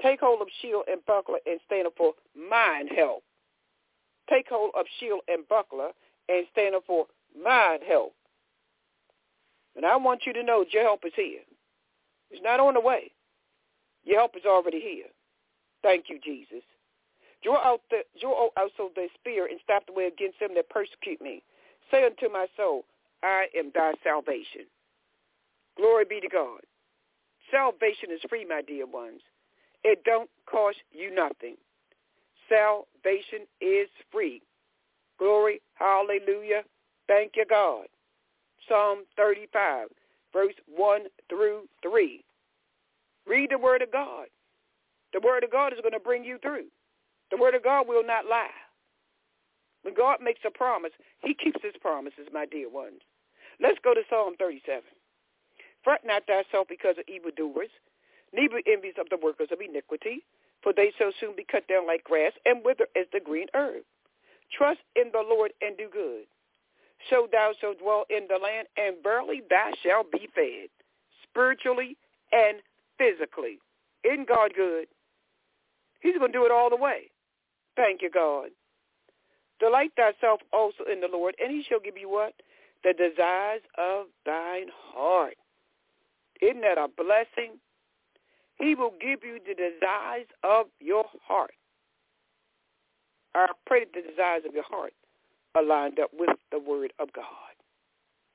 Take 0.02 0.20
hold 0.20 0.40
of 0.40 0.48
shield 0.62 0.84
and 0.90 1.04
buckler 1.06 1.38
and 1.46 1.60
stand 1.66 1.86
up 1.86 1.94
for 1.96 2.14
mine 2.34 2.88
help. 2.88 3.22
Take 4.28 4.48
hold 4.48 4.72
of 4.78 4.86
shield 4.98 5.20
and 5.28 5.46
buckler 5.48 5.90
and 6.28 6.46
stand 6.52 6.74
up 6.74 6.84
for 6.86 7.06
mine 7.36 7.80
help. 7.86 8.14
And 9.76 9.84
I 9.84 9.96
want 9.96 10.22
you 10.26 10.32
to 10.32 10.42
know 10.42 10.64
your 10.70 10.82
help 10.82 11.04
is 11.04 11.12
here. 11.16 11.40
It's 12.30 12.42
not 12.42 12.60
on 12.60 12.74
the 12.74 12.80
way. 12.80 13.12
Your 14.04 14.18
help 14.18 14.36
is 14.36 14.44
already 14.46 14.80
here. 14.80 15.06
Thank 15.82 16.06
you, 16.08 16.18
Jesus. 16.22 16.62
Draw 17.42 17.56
out 17.56 17.80
the 17.90 18.02
draw 18.20 18.48
also 18.56 18.90
the 18.94 19.08
spear 19.14 19.46
and 19.46 19.58
stop 19.64 19.86
the 19.86 19.92
way 19.92 20.06
against 20.06 20.40
them 20.40 20.50
that 20.54 20.68
persecute 20.68 21.20
me. 21.20 21.42
Say 21.90 22.04
unto 22.04 22.30
my 22.32 22.46
soul, 22.56 22.84
I 23.22 23.46
am 23.56 23.72
thy 23.74 23.92
salvation. 24.04 24.66
Glory 25.76 26.04
be 26.04 26.20
to 26.20 26.28
God. 26.28 26.60
Salvation 27.50 28.10
is 28.12 28.20
free, 28.28 28.44
my 28.44 28.62
dear 28.62 28.86
ones. 28.86 29.22
It 29.84 30.04
don't 30.04 30.30
cost 30.50 30.78
you 30.92 31.14
nothing. 31.14 31.56
Salvation 32.48 33.46
is 33.60 33.88
free. 34.10 34.42
Glory, 35.18 35.60
hallelujah. 35.74 36.62
Thank 37.06 37.32
you, 37.36 37.44
God. 37.48 37.86
Psalm 38.68 39.04
35, 39.16 39.88
verse 40.32 40.54
1 40.66 41.02
through 41.28 41.62
3. 41.82 42.24
Read 43.26 43.50
the 43.50 43.58
word 43.58 43.82
of 43.82 43.92
God. 43.92 44.26
The 45.12 45.20
word 45.20 45.44
of 45.44 45.50
God 45.50 45.72
is 45.72 45.80
going 45.80 45.92
to 45.92 46.00
bring 46.00 46.24
you 46.24 46.38
through. 46.38 46.66
The 47.30 47.36
word 47.36 47.54
of 47.54 47.64
God 47.64 47.86
will 47.88 48.04
not 48.04 48.26
lie. 48.26 48.50
When 49.82 49.94
God 49.94 50.18
makes 50.22 50.40
a 50.46 50.50
promise, 50.50 50.92
he 51.22 51.34
keeps 51.34 51.62
his 51.62 51.74
promises, 51.80 52.28
my 52.32 52.46
dear 52.46 52.68
ones. 52.68 53.00
Let's 53.60 53.78
go 53.82 53.94
to 53.94 54.02
Psalm 54.08 54.34
37. 54.38 54.82
Fret 55.82 56.00
not 56.04 56.26
thyself 56.26 56.68
because 56.68 56.96
of 56.98 57.08
evildoers, 57.08 57.70
neither 58.32 58.62
envies 58.66 58.94
of 58.98 59.08
the 59.10 59.18
workers 59.22 59.48
of 59.52 59.60
iniquity, 59.60 60.24
for 60.62 60.72
they 60.72 60.92
shall 60.98 61.12
soon 61.20 61.34
be 61.36 61.44
cut 61.44 61.66
down 61.68 61.86
like 61.86 62.04
grass 62.04 62.32
and 62.44 62.64
wither 62.64 62.86
as 62.96 63.06
the 63.12 63.20
green 63.20 63.46
herb. 63.54 63.82
Trust 64.56 64.80
in 64.96 65.10
the 65.12 65.24
Lord 65.26 65.52
and 65.62 65.76
do 65.76 65.88
good. 65.92 66.24
So 67.08 67.28
thou 67.30 67.52
shalt 67.60 67.78
dwell 67.78 68.04
in 68.10 68.26
the 68.28 68.36
land, 68.36 68.68
and 68.76 69.02
verily 69.02 69.42
thou 69.48 69.70
shalt 69.82 70.12
be 70.12 70.28
fed, 70.34 70.68
spiritually 71.22 71.96
and 72.32 72.58
physically. 72.98 73.58
Isn't 74.04 74.28
God 74.28 74.52
good? 74.54 74.86
He's 76.00 76.18
going 76.18 76.32
to 76.32 76.38
do 76.38 76.44
it 76.44 76.52
all 76.52 76.70
the 76.70 76.76
way. 76.76 77.10
Thank 77.76 78.02
you, 78.02 78.10
God. 78.10 78.50
Delight 79.60 79.92
thyself 79.96 80.40
also 80.52 80.84
in 80.90 81.00
the 81.00 81.08
Lord, 81.10 81.34
and 81.42 81.50
he 81.50 81.62
shall 81.68 81.80
give 81.80 81.96
you 81.96 82.08
what? 82.10 82.34
The 82.82 82.92
desires 82.92 83.62
of 83.76 84.06
thine 84.24 84.68
heart. 84.72 85.36
Isn't 86.40 86.62
that 86.62 86.78
a 86.78 86.88
blessing? 86.88 87.58
He 88.61 88.75
will 88.75 88.92
give 89.01 89.20
you 89.25 89.38
the 89.46 89.55
desires 89.55 90.27
of 90.44 90.66
your 90.81 91.05
heart. 91.27 91.55
I 93.35 93.46
pray 93.66 93.85
that 93.85 93.94
the 93.94 94.09
desires 94.11 94.42
of 94.46 94.55
your 94.55 94.64
heart 94.64 94.92
are 95.55 95.62
lined 95.62 95.99
up 95.99 96.11
with 96.12 96.37
the 96.53 96.59
word 96.59 96.92
of 96.99 97.12
God. 97.12 97.25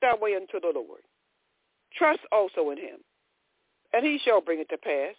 That 0.02 0.20
way 0.20 0.34
unto 0.34 0.60
the 0.60 0.72
Lord. 0.74 1.02
Trust 1.96 2.20
also 2.32 2.70
in 2.70 2.78
him, 2.78 2.98
and 3.92 4.04
he 4.04 4.18
shall 4.22 4.40
bring 4.40 4.60
it 4.60 4.68
to 4.70 4.76
pass. 4.76 5.14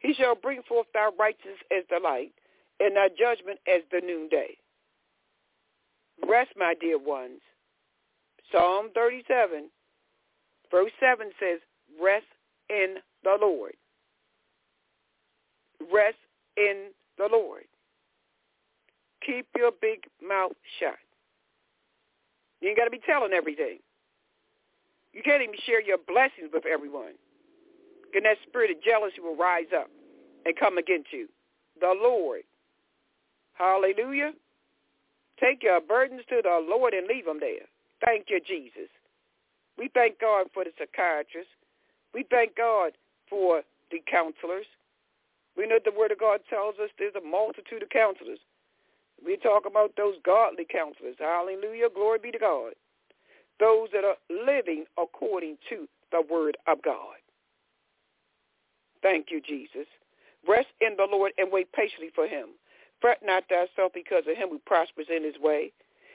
He 0.00 0.14
shall 0.14 0.34
bring 0.34 0.62
forth 0.68 0.86
thy 0.92 1.10
righteousness 1.18 1.58
as 1.70 1.84
the 1.88 2.00
light, 2.02 2.32
and 2.80 2.96
thy 2.96 3.08
judgment 3.08 3.60
as 3.68 3.82
the 3.90 4.00
noonday. 4.04 4.56
Rest, 6.28 6.50
my 6.56 6.74
dear 6.80 6.98
ones. 6.98 7.40
Psalm 8.52 8.90
37, 8.94 9.70
verse 10.70 10.92
7 11.00 11.30
says, 11.40 11.60
rest 12.02 12.26
in 12.68 12.96
the 13.22 13.38
Lord. 13.40 13.74
Rest 15.92 16.16
in 16.56 16.90
the 17.18 17.28
Lord. 17.30 17.64
Keep 19.24 19.46
your 19.56 19.72
big 19.80 20.04
mouth 20.26 20.52
shut. 20.78 20.96
You 22.60 22.68
ain't 22.68 22.78
got 22.78 22.84
to 22.84 22.90
be 22.90 23.00
telling 23.04 23.32
everything. 23.32 23.78
You 25.12 25.22
can't 25.22 25.42
even 25.42 25.54
share 25.64 25.80
your 25.80 25.98
blessings 25.98 26.50
with 26.52 26.66
everyone. 26.66 27.14
And 28.14 28.24
that 28.24 28.36
spirit 28.46 28.70
of 28.70 28.82
jealousy 28.82 29.20
will 29.20 29.36
rise 29.36 29.70
up 29.76 29.88
and 30.44 30.56
come 30.56 30.78
against 30.78 31.12
you. 31.12 31.28
The 31.80 31.94
Lord. 32.00 32.42
Hallelujah. 33.54 34.32
Take 35.40 35.62
your 35.62 35.80
burdens 35.80 36.22
to 36.28 36.40
the 36.42 36.64
Lord 36.68 36.94
and 36.94 37.06
leave 37.06 37.24
them 37.24 37.38
there. 37.40 37.66
Thank 38.04 38.26
you, 38.28 38.40
Jesus. 38.46 38.90
We 39.78 39.90
thank 39.94 40.20
God 40.20 40.46
for 40.54 40.64
the 40.64 40.70
psychiatrists. 40.78 41.52
We 42.12 42.24
thank 42.30 42.56
God 42.56 42.92
for 43.28 43.62
the 43.90 44.00
counselors. 44.10 44.66
We 45.56 45.66
know 45.66 45.78
the 45.84 45.92
Word 45.96 46.12
of 46.12 46.18
God 46.18 46.40
tells 46.50 46.74
us 46.82 46.90
there's 46.98 47.14
a 47.14 47.26
multitude 47.26 47.82
of 47.82 47.90
counselors. 47.90 48.40
We 49.24 49.36
talk 49.36 49.64
about 49.66 49.92
those 49.96 50.16
godly 50.24 50.66
counselors. 50.70 51.16
Hallelujah. 51.18 51.88
Glory 51.94 52.18
be 52.18 52.32
to 52.32 52.38
God. 52.38 52.72
Those 53.60 53.88
that 53.92 54.04
are 54.04 54.16
living 54.28 54.84
according 54.98 55.58
to 55.70 55.88
the 56.10 56.22
Word 56.28 56.56
of 56.66 56.82
God. 56.82 57.16
Thank 59.02 59.26
you, 59.30 59.40
Jesus. 59.40 59.86
Rest 60.48 60.68
in 60.80 60.96
the 60.96 61.06
Lord 61.10 61.32
and 61.38 61.52
wait 61.52 61.72
patiently 61.72 62.10
for 62.14 62.26
him. 62.26 62.48
Fret 63.00 63.18
not 63.22 63.44
thyself 63.48 63.92
because 63.94 64.24
of 64.28 64.36
him 64.36 64.48
who 64.48 64.58
prospers 64.66 65.06
in 65.14 65.22
his 65.22 65.38
way, 65.40 65.72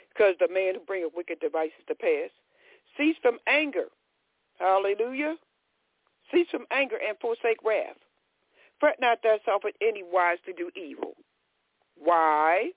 because 0.09 0.35
the 0.39 0.51
man 0.51 0.75
who 0.75 0.81
bringeth 0.81 1.13
wicked 1.15 1.39
devices 1.39 1.85
to 1.87 1.95
pass. 1.95 2.29
Cease 2.97 3.15
from 3.21 3.37
anger. 3.47 3.85
Hallelujah. 4.59 5.35
Cease 6.31 6.47
from 6.51 6.65
anger 6.71 6.97
and 7.07 7.17
forsake 7.19 7.63
wrath. 7.63 7.95
Fret 8.79 8.97
not 8.99 9.21
thyself 9.21 9.63
in 9.65 9.87
any 9.87 10.03
wise 10.03 10.37
to 10.45 10.53
do 10.53 10.69
evil. 10.75 11.13
Why? 11.97 12.71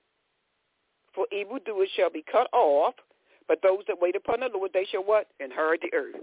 For 1.14 1.26
evildoers 1.32 1.88
shall 1.96 2.10
be 2.10 2.24
cut 2.30 2.48
off, 2.52 2.94
but 3.46 3.60
those 3.62 3.84
that 3.86 4.00
wait 4.00 4.16
upon 4.16 4.40
the 4.40 4.50
Lord, 4.52 4.70
they 4.72 4.86
shall 4.90 5.04
what? 5.04 5.28
Inherit 5.40 5.82
the 5.82 5.96
earth. 5.96 6.16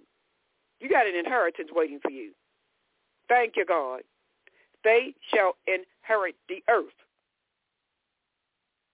You 0.79 0.89
got 0.89 1.07
an 1.07 1.15
inheritance 1.15 1.69
waiting 1.71 1.99
for 2.01 2.11
you. 2.11 2.31
Thank 3.27 3.53
you, 3.55 3.65
God. 3.65 4.01
They 4.83 5.13
shall 5.33 5.55
inherit 5.67 6.35
the 6.47 6.63
earth. 6.69 6.85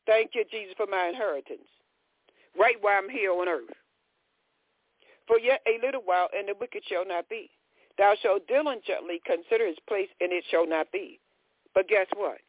Thank 0.05 0.31
you, 0.35 0.43
Jesus, 0.51 0.73
for 0.77 0.87
my 0.87 1.07
inheritance, 1.09 1.67
right 2.59 2.75
while 2.81 2.99
I'm 3.01 3.09
here 3.09 3.31
on 3.31 3.47
earth. 3.47 3.73
For 5.27 5.39
yet 5.39 5.61
a 5.67 5.83
little 5.83 6.01
while, 6.03 6.29
and 6.37 6.47
the 6.47 6.53
wicked 6.59 6.83
shall 6.87 7.05
not 7.05 7.27
be. 7.29 7.49
Thou 7.97 8.15
shalt 8.21 8.47
diligently 8.47 9.21
consider 9.25 9.67
his 9.67 9.77
place, 9.87 10.09
and 10.19 10.31
it 10.31 10.43
shall 10.49 10.67
not 10.67 10.91
be. 10.91 11.19
But 11.73 11.87
guess 11.87 12.07
what? 12.15 12.39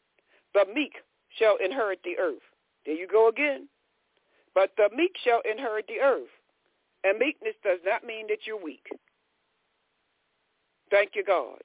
The 0.54 0.66
meek 0.72 0.94
shall 1.38 1.56
inherit 1.56 2.00
the 2.04 2.18
earth. 2.18 2.42
There 2.84 2.94
you 2.94 3.06
go 3.06 3.28
again. 3.28 3.68
But 4.54 4.70
the 4.76 4.88
meek 4.94 5.12
shall 5.22 5.42
inherit 5.48 5.86
the 5.86 6.00
earth. 6.00 6.30
And 7.04 7.18
meekness 7.18 7.54
does 7.62 7.78
not 7.84 8.04
mean 8.04 8.26
that 8.28 8.46
you're 8.46 8.62
weak. 8.62 8.86
Thank 10.90 11.10
you, 11.14 11.22
God. 11.24 11.62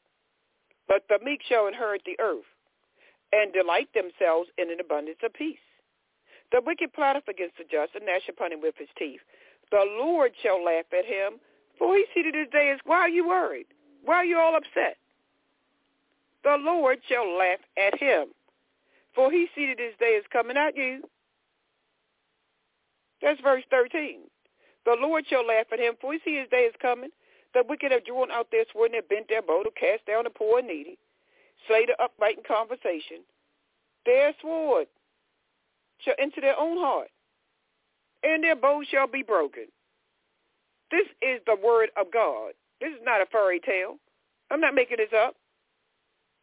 But 0.88 1.06
the 1.10 1.20
meek 1.24 1.42
shall 1.48 1.68
inherit 1.68 2.02
the 2.06 2.20
earth 2.20 2.46
and 3.32 3.54
delight 3.54 3.88
themselves 3.94 4.50
in 4.58 4.70
an 4.72 4.80
abundance 4.80 5.20
of 5.24 5.34
peace. 5.34 5.58
The 6.52 6.62
wicked 6.66 6.94
plotteth 6.94 7.28
against 7.30 7.58
the 7.58 7.64
just 7.64 7.96
and 7.96 8.06
gnash 8.06 8.28
upon 8.28 8.52
him 8.52 8.62
with 8.62 8.76
his 8.78 8.90
teeth. 8.98 9.22
The 9.72 9.86
Lord 9.98 10.34
shall 10.44 10.64
laugh 10.64 10.86
at 10.92 11.06
him, 11.06 11.40
for 11.82 11.96
he 11.96 12.06
seated 12.14 12.36
his 12.36 12.48
day 12.52 12.70
is, 12.70 12.80
why 12.86 13.00
are 13.00 13.10
you 13.10 13.28
worried? 13.28 13.66
Why 14.06 14.18
are 14.18 14.26
you 14.26 14.38
all 14.38 14.56
upset? 14.56 14.98
The 16.44 16.58
Lord 16.60 17.00
shall 17.10 17.36
laugh 17.36 17.58
at 17.76 18.00
him, 18.00 18.28
for 19.16 19.32
he 19.32 19.48
seated 19.56 19.80
his 19.80 19.96
day 20.00 20.12
is 20.12 20.24
coming 20.32 20.58
at 20.58 20.78
you. 20.78 21.02
That's 23.20 23.42
verse 23.42 23.64
13. 23.72 24.20
The 24.86 24.96
Lord 25.00 25.26
shall 25.28 25.44
laugh 25.44 25.66
at 25.74 25.80
him, 25.80 25.96
for 26.00 26.14
he 26.14 26.20
see 26.24 26.38
his 26.38 26.48
day 26.50 26.70
is 26.70 26.76
coming. 26.80 27.10
The 27.56 27.64
wicked 27.68 27.92
have 27.92 28.06
drawn 28.06 28.30
out 28.30 28.52
their 28.52 28.66
sword 28.72 28.92
and 28.92 28.96
have 28.98 29.10
bent 29.10 29.28
their 29.28 29.42
bow 29.42 29.64
to 29.64 29.72
cast 29.72 30.06
down 30.06 30.26
the 30.26 30.30
poor 30.30 30.60
and 30.60 30.68
needy, 30.68 31.00
slay 31.68 31.88
the 31.88 32.00
upright 32.02 32.38
in 32.38 32.44
conversation. 32.44 33.26
Their 34.06 34.36
sword 34.40 34.86
shall 35.98 36.16
enter 36.20 36.42
their 36.42 36.60
own 36.60 36.78
heart, 36.78 37.10
and 38.24 38.44
their 38.44 38.56
bow 38.56 38.84
shall 38.88 39.08
be 39.08 39.24
broken. 39.24 39.66
This 40.92 41.08
is 41.22 41.42
the 41.46 41.56
word 41.56 41.90
of 41.98 42.12
God. 42.12 42.52
This 42.80 42.92
is 42.92 43.02
not 43.04 43.22
a 43.22 43.26
fairy 43.28 43.60
tale. 43.60 43.98
I'm 44.50 44.60
not 44.60 44.76
making 44.76 44.98
this 44.98 45.14
up. 45.16 45.36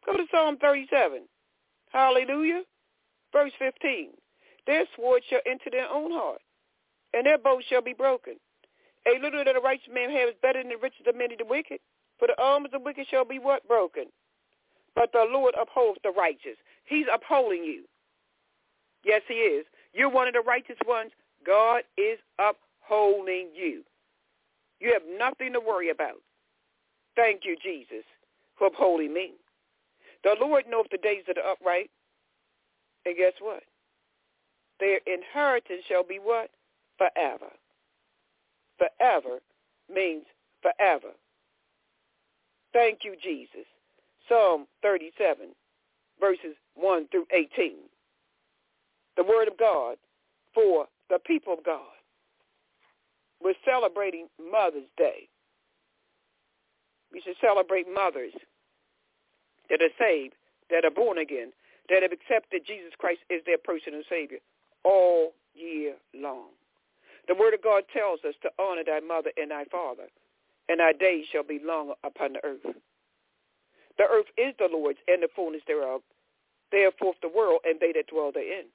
Go 0.05 0.13
to 0.13 0.25
Psalm 0.31 0.57
37. 0.57 1.21
Hallelujah. 1.91 2.63
Verse 3.31 3.51
15. 3.59 4.09
Their 4.65 4.85
sword 4.95 5.21
shall 5.29 5.41
enter 5.45 5.69
their 5.71 5.89
own 5.89 6.11
heart, 6.11 6.41
and 7.13 7.25
their 7.25 7.37
bow 7.37 7.59
shall 7.69 7.81
be 7.81 7.93
broken. 7.93 8.35
A 9.07 9.19
little 9.21 9.43
that 9.43 9.55
a 9.55 9.59
righteous 9.59 9.89
man 9.93 10.09
has 10.11 10.35
better 10.41 10.61
than 10.61 10.69
the 10.69 10.77
riches 10.77 11.05
of 11.07 11.15
many 11.15 11.35
the 11.35 11.45
wicked. 11.45 11.79
For 12.17 12.27
the 12.27 12.41
arms 12.41 12.65
of 12.65 12.71
the 12.71 12.79
wicked 12.79 13.07
shall 13.09 13.25
be 13.25 13.39
what? 13.39 13.67
Broken. 13.67 14.05
But 14.95 15.11
the 15.13 15.25
Lord 15.31 15.55
upholds 15.59 15.99
the 16.03 16.11
righteous. 16.11 16.57
He's 16.85 17.05
upholding 17.11 17.63
you. 17.63 17.83
Yes, 19.05 19.21
he 19.27 19.35
is. 19.35 19.65
You're 19.93 20.09
one 20.09 20.27
of 20.27 20.33
the 20.33 20.41
righteous 20.41 20.77
ones. 20.85 21.11
God 21.45 21.83
is 21.97 22.19
upholding 22.37 23.49
you. 23.55 23.83
You 24.79 24.93
have 24.93 25.03
nothing 25.17 25.53
to 25.53 25.59
worry 25.59 25.89
about. 25.89 26.21
Thank 27.15 27.41
you, 27.43 27.57
Jesus, 27.61 28.05
for 28.57 28.67
upholding 28.67 29.13
me. 29.13 29.33
The 30.23 30.35
Lord 30.39 30.65
knows 30.69 30.85
the 30.91 30.97
days 30.97 31.23
of 31.27 31.35
the 31.35 31.45
upright. 31.45 31.89
And 33.05 33.15
guess 33.17 33.33
what? 33.39 33.63
Their 34.79 34.99
inheritance 35.05 35.83
shall 35.87 36.03
be 36.03 36.19
what? 36.21 36.49
Forever. 36.97 37.51
Forever 38.77 39.39
means 39.93 40.23
forever. 40.61 41.11
Thank 42.73 42.99
you, 43.03 43.15
Jesus. 43.21 43.65
Psalm 44.27 44.67
37, 44.83 45.47
verses 46.19 46.55
1 46.75 47.07
through 47.09 47.25
18. 47.31 47.73
The 49.17 49.23
word 49.23 49.47
of 49.47 49.57
God 49.57 49.97
for 50.53 50.85
the 51.09 51.19
people 51.19 51.53
of 51.53 51.65
God. 51.65 51.98
We're 53.41 53.53
celebrating 53.65 54.27
Mother's 54.39 54.89
Day. 54.97 55.29
We 57.11 57.21
should 57.21 57.35
celebrate 57.41 57.87
mothers 57.91 58.33
that 59.69 59.81
are 59.81 59.95
saved, 59.97 60.35
that 60.69 60.85
are 60.85 60.91
born 60.91 61.17
again, 61.17 61.51
that 61.89 62.03
have 62.03 62.11
accepted 62.11 62.65
Jesus 62.65 62.93
Christ 62.97 63.21
as 63.31 63.41
their 63.45 63.57
personal 63.57 64.01
Savior 64.09 64.39
all 64.83 65.33
year 65.55 65.95
long. 66.13 66.49
The 67.27 67.35
Word 67.35 67.53
of 67.53 67.63
God 67.63 67.83
tells 67.93 68.19
us 68.27 68.35
to 68.41 68.49
honor 68.59 68.83
thy 68.85 68.99
mother 68.99 69.31
and 69.37 69.51
thy 69.51 69.65
father, 69.65 70.07
and 70.67 70.79
thy 70.79 70.93
days 70.93 71.25
shall 71.31 71.43
be 71.43 71.59
long 71.63 71.93
upon 72.03 72.33
the 72.33 72.45
earth. 72.45 72.75
The 73.97 74.05
earth 74.05 74.27
is 74.37 74.53
the 74.57 74.69
Lord's 74.71 74.99
and 75.07 75.21
the 75.23 75.29
fullness 75.35 75.61
thereof. 75.67 76.01
Therefore 76.71 77.13
the 77.21 77.29
world 77.29 77.61
and 77.65 77.79
they 77.79 77.91
that 77.93 78.07
dwell 78.07 78.31
therein. 78.31 78.65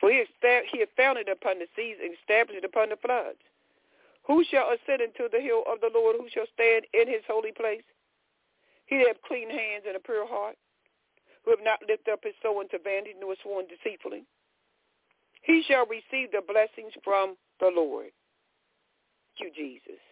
For 0.00 0.10
he 0.10 0.18
hath 0.18 0.88
founded 0.96 1.28
upon 1.28 1.58
the 1.58 1.66
seas 1.74 1.96
and 2.02 2.12
established 2.12 2.58
it 2.58 2.64
upon 2.64 2.90
the 2.90 2.96
floods. 2.96 3.38
Who 4.26 4.42
shall 4.50 4.70
ascend 4.70 5.02
into 5.02 5.28
the 5.30 5.40
hill 5.40 5.62
of 5.70 5.80
the 5.80 5.90
Lord? 5.92 6.16
Who 6.18 6.28
shall 6.32 6.46
stand 6.52 6.86
in 6.92 7.06
his 7.06 7.22
holy 7.28 7.52
place? 7.52 7.86
He 8.86 8.98
that 8.98 9.08
have 9.08 9.22
clean 9.22 9.50
hands 9.50 9.84
and 9.86 9.96
a 9.96 10.00
pure 10.00 10.26
heart, 10.26 10.56
who 11.44 11.50
have 11.50 11.62
not 11.62 11.80
lifted 11.86 12.12
up 12.12 12.24
his 12.24 12.34
soul 12.42 12.60
unto 12.60 12.78
vanity, 12.82 13.14
nor 13.18 13.34
sworn 13.42 13.66
deceitfully. 13.66 14.24
He 15.42 15.62
shall 15.66 15.86
receive 15.86 16.32
the 16.32 16.42
blessings 16.46 16.92
from 17.04 17.36
the 17.60 17.70
Lord. 17.74 18.10
Thank 19.38 19.54
you, 19.56 19.64
Jesus. 19.64 20.02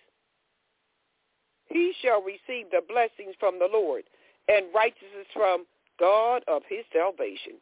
He 1.66 1.92
shall 2.02 2.22
receive 2.22 2.70
the 2.70 2.82
blessings 2.86 3.34
from 3.40 3.58
the 3.58 3.68
Lord 3.72 4.04
and 4.48 4.66
righteousness 4.74 5.26
from 5.32 5.66
God 5.98 6.42
of 6.46 6.62
his 6.68 6.84
salvation. 6.92 7.54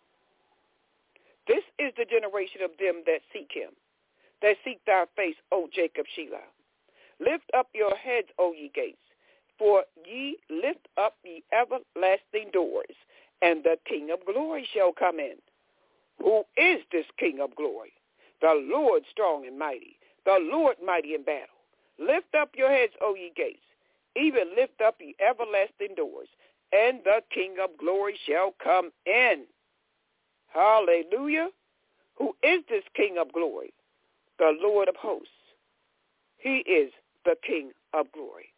This 1.46 1.62
is 1.78 1.92
the 1.96 2.04
generation 2.04 2.62
of 2.62 2.70
them 2.78 3.02
that 3.06 3.20
seek 3.32 3.50
him, 3.52 3.70
that 4.42 4.56
seek 4.64 4.80
thy 4.86 5.04
face, 5.16 5.36
O 5.50 5.68
Jacob 5.72 6.06
Selah. 6.14 6.44
Lift 7.20 7.50
up 7.56 7.68
your 7.74 7.94
heads, 7.96 8.28
O 8.38 8.52
ye 8.52 8.70
gates, 8.74 8.98
for 9.58 9.84
ye 10.04 10.38
lift 10.50 10.88
up 10.96 11.14
ye 11.24 11.42
everlasting 11.52 12.50
doors, 12.52 12.96
and 13.40 13.62
the 13.62 13.76
King 13.86 14.10
of 14.10 14.24
glory 14.26 14.66
shall 14.74 14.92
come 14.92 15.18
in. 15.18 15.36
Who 16.18 16.42
is 16.56 16.80
this 16.90 17.06
King 17.18 17.40
of 17.40 17.54
glory? 17.54 17.92
The 18.40 18.54
Lord 18.54 19.04
strong 19.10 19.46
and 19.46 19.58
mighty, 19.58 19.98
the 20.24 20.38
Lord 20.40 20.76
mighty 20.84 21.14
in 21.14 21.22
battle. 21.22 21.46
Lift 21.98 22.34
up 22.34 22.50
your 22.56 22.70
heads, 22.70 22.92
O 23.00 23.14
ye 23.14 23.32
gates, 23.36 23.62
even 24.16 24.54
lift 24.56 24.80
up 24.80 24.96
ye 25.00 25.14
everlasting 25.20 25.94
doors, 25.96 26.28
and 26.72 27.00
the 27.04 27.22
King 27.32 27.56
of 27.62 27.70
glory 27.78 28.18
shall 28.26 28.54
come 28.62 28.90
in. 29.06 29.44
Hallelujah. 30.48 31.48
Who 32.16 32.34
is 32.42 32.62
this 32.68 32.84
King 32.94 33.18
of 33.18 33.32
glory? 33.32 33.72
The 34.42 34.58
Lord 34.60 34.88
of 34.88 34.96
hosts. 34.96 35.28
He 36.38 36.64
is 36.68 36.90
the 37.24 37.36
King 37.46 37.70
of 37.94 38.10
glory. 38.10 38.48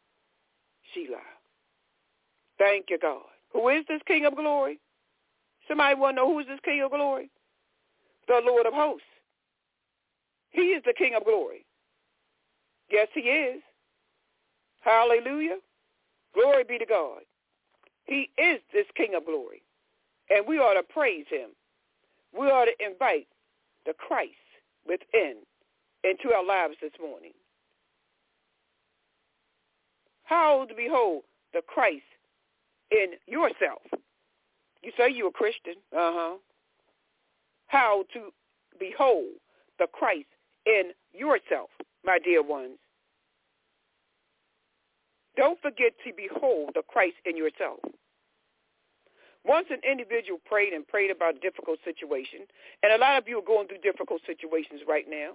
Selah. 0.94 1.18
Thank 2.56 2.86
you, 2.88 2.98
God. 2.98 3.20
Who 3.52 3.68
is 3.68 3.84
this 3.86 4.00
King 4.06 4.24
of 4.24 4.34
glory? 4.34 4.80
Somebody 5.68 5.94
want 6.00 6.16
to 6.16 6.22
know 6.22 6.32
who 6.32 6.38
is 6.38 6.46
this 6.46 6.60
King 6.64 6.80
of 6.82 6.90
glory? 6.90 7.28
The 8.28 8.40
Lord 8.46 8.64
of 8.64 8.72
hosts. 8.72 9.04
He 10.52 10.72
is 10.72 10.82
the 10.86 10.94
King 10.96 11.12
of 11.18 11.26
glory. 11.26 11.66
Yes, 12.90 13.08
he 13.12 13.20
is. 13.20 13.60
Hallelujah. 14.80 15.58
Glory 16.32 16.64
be 16.66 16.78
to 16.78 16.86
God. 16.86 17.20
He 18.06 18.30
is 18.38 18.58
this 18.72 18.86
King 18.96 19.14
of 19.14 19.26
glory. 19.26 19.62
And 20.30 20.46
we 20.46 20.56
ought 20.56 20.80
to 20.80 20.82
praise 20.82 21.26
him. 21.28 21.50
We 22.32 22.46
ought 22.46 22.68
to 22.68 22.86
invite 22.86 23.26
the 23.84 23.92
Christ 23.92 24.32
within 24.88 25.34
into 26.04 26.34
our 26.34 26.44
lives 26.44 26.74
this 26.80 26.92
morning. 27.00 27.32
How 30.24 30.66
to 30.68 30.74
behold 30.74 31.22
the 31.52 31.62
Christ 31.66 32.02
in 32.90 33.12
yourself. 33.26 33.82
You 34.82 34.92
say 34.96 35.10
you're 35.10 35.28
a 35.28 35.32
Christian. 35.32 35.74
Uh-huh. 35.92 36.36
How 37.66 38.04
to 38.12 38.30
behold 38.78 39.40
the 39.78 39.86
Christ 39.92 40.28
in 40.66 40.92
yourself, 41.12 41.70
my 42.04 42.18
dear 42.22 42.42
ones. 42.42 42.78
Don't 45.36 45.60
forget 45.60 45.92
to 46.06 46.12
behold 46.14 46.70
the 46.74 46.82
Christ 46.86 47.16
in 47.24 47.36
yourself. 47.36 47.80
Once 49.44 49.66
an 49.70 49.80
individual 49.88 50.38
prayed 50.46 50.72
and 50.72 50.86
prayed 50.86 51.10
about 51.10 51.36
a 51.36 51.40
difficult 51.40 51.78
situation, 51.84 52.40
and 52.82 52.92
a 52.92 52.98
lot 52.98 53.18
of 53.18 53.28
you 53.28 53.38
are 53.38 53.42
going 53.42 53.68
through 53.68 53.78
difficult 53.78 54.22
situations 54.26 54.80
right 54.88 55.04
now. 55.08 55.32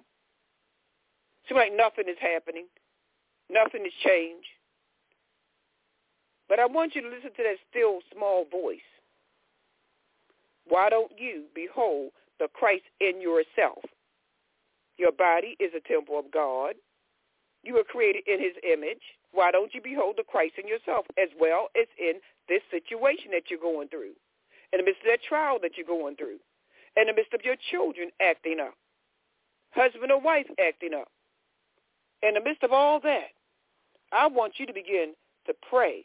Seems 1.50 1.58
like 1.58 1.76
nothing 1.76 2.06
is 2.08 2.18
happening. 2.22 2.68
Nothing 3.50 3.84
has 3.84 3.94
changed. 4.06 4.48
But 6.48 6.60
I 6.60 6.66
want 6.68 6.94
you 6.94 7.02
to 7.02 7.10
listen 7.10 7.32
to 7.38 7.44
that 7.44 7.58
still 7.70 8.00
small 8.14 8.46
voice. 8.46 8.86
Why 10.68 10.90
don't 10.90 11.12
you 11.18 11.46
behold 11.56 12.12
the 12.40 12.48
Christ 12.54 12.84
in 13.02 13.20
yourself? 13.22 13.82
Your 14.98 15.12
body 15.12 15.58
is 15.60 15.72
a 15.76 15.88
temple 15.88 16.20
of 16.20 16.32
God. 16.32 16.76
You 17.64 17.74
were 17.74 17.84
created 17.84 18.24
in 18.28 18.40
his 18.40 18.54
image. 18.62 19.02
Why 19.32 19.52
don't 19.52 19.74
you 19.74 19.82
behold 19.82 20.16
the 20.18 20.24
Christ 20.24 20.56
in 20.62 20.68
yourself 20.68 21.06
as 21.18 21.30
well 21.40 21.70
as 21.80 21.88
in 21.98 22.22
this 22.48 22.62
situation 22.70 23.32
that 23.32 23.50
you're 23.50 23.60
going 23.60 23.88
through, 23.90 24.14
in 24.74 24.78
the 24.78 24.84
midst 24.84 25.02
of 25.02 25.10
that 25.10 25.24
trial 25.28 25.58
that 25.62 25.78
you're 25.78 25.86
going 25.86 26.16
through, 26.16 26.38
In 26.98 27.08
the 27.08 27.14
midst 27.14 27.34
of 27.34 27.42
your 27.44 27.56
children 27.72 28.10
acting 28.22 28.60
up. 28.60 28.74
Husband 29.72 30.12
or 30.12 30.22
wife 30.22 30.48
acting 30.60 30.94
up. 30.94 31.10
In 32.22 32.34
the 32.34 32.42
midst 32.42 32.64
of 32.64 32.72
all 32.72 33.00
that, 33.02 33.30
I 34.12 34.28
want 34.28 34.54
you 34.58 34.66
to 34.66 34.74
begin 34.74 35.14
to 35.48 35.54
pray 35.70 36.04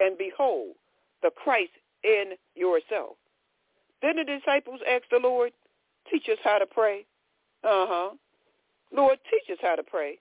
and 0.00 0.16
behold 0.16 0.74
the 1.22 1.30
Christ 1.30 1.72
in 2.04 2.32
yourself. 2.54 3.16
Then 4.02 4.16
the 4.16 4.24
disciples 4.24 4.80
asked 4.88 5.10
the 5.10 5.18
Lord, 5.18 5.52
teach 6.10 6.28
us 6.30 6.38
how 6.44 6.58
to 6.58 6.66
pray. 6.66 7.04
Uh-huh. 7.64 8.10
Lord, 8.94 9.18
teach 9.30 9.50
us 9.50 9.58
how 9.62 9.74
to 9.74 9.82
pray. 9.82 10.18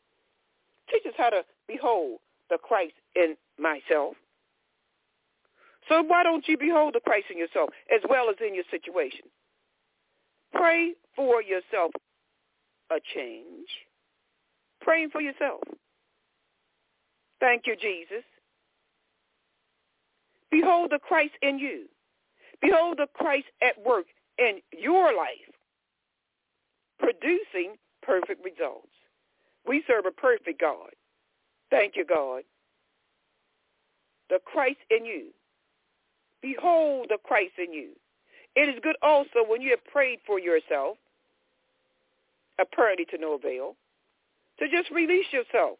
Teach 0.91 1.05
us 1.05 1.13
how 1.17 1.29
to 1.29 1.43
behold 1.67 2.19
the 2.49 2.57
Christ 2.57 2.93
in 3.15 3.35
myself. 3.59 4.15
So 5.89 6.01
why 6.01 6.23
don't 6.23 6.47
you 6.47 6.57
behold 6.57 6.95
the 6.95 6.99
Christ 6.99 7.27
in 7.31 7.37
yourself 7.37 7.69
as 7.93 8.01
well 8.09 8.29
as 8.29 8.35
in 8.45 8.55
your 8.55 8.63
situation? 8.71 9.25
Pray 10.53 10.93
for 11.15 11.41
yourself 11.41 11.91
a 12.91 12.97
change. 13.13 13.67
Praying 14.85 15.09
for 15.09 15.19
yourself. 15.19 15.61
Thank 17.39 17.63
you, 17.65 17.75
Jesus. 17.75 18.23
Behold 20.51 20.91
the 20.91 20.99
Christ 20.99 21.33
in 21.41 21.57
you. 21.57 21.85
Behold 22.61 22.99
the 22.99 23.07
Christ 23.15 23.47
at 23.63 23.83
work 23.83 24.05
in 24.37 24.59
your 24.77 25.05
life, 25.15 25.51
producing 26.99 27.77
perfect 28.03 28.45
results. 28.45 28.93
We 29.67 29.83
serve 29.87 30.05
a 30.05 30.11
perfect 30.11 30.61
God. 30.61 30.91
Thank 31.71 31.95
you, 31.95 32.05
God. 32.05 32.43
The 34.29 34.39
Christ 34.45 34.77
in 34.91 35.03
you. 35.03 35.29
Behold 36.43 37.07
the 37.09 37.17
Christ 37.23 37.53
in 37.57 37.73
you. 37.73 37.89
It 38.55 38.69
is 38.69 38.75
good 38.83 38.97
also 39.01 39.43
when 39.47 39.61
you 39.61 39.71
have 39.71 39.83
prayed 39.85 40.19
for 40.27 40.39
yourself, 40.39 40.97
apparently 42.59 43.05
to 43.05 43.17
no 43.17 43.33
avail, 43.33 43.75
to 44.59 44.69
just 44.69 44.89
release 44.91 45.27
yourself 45.31 45.77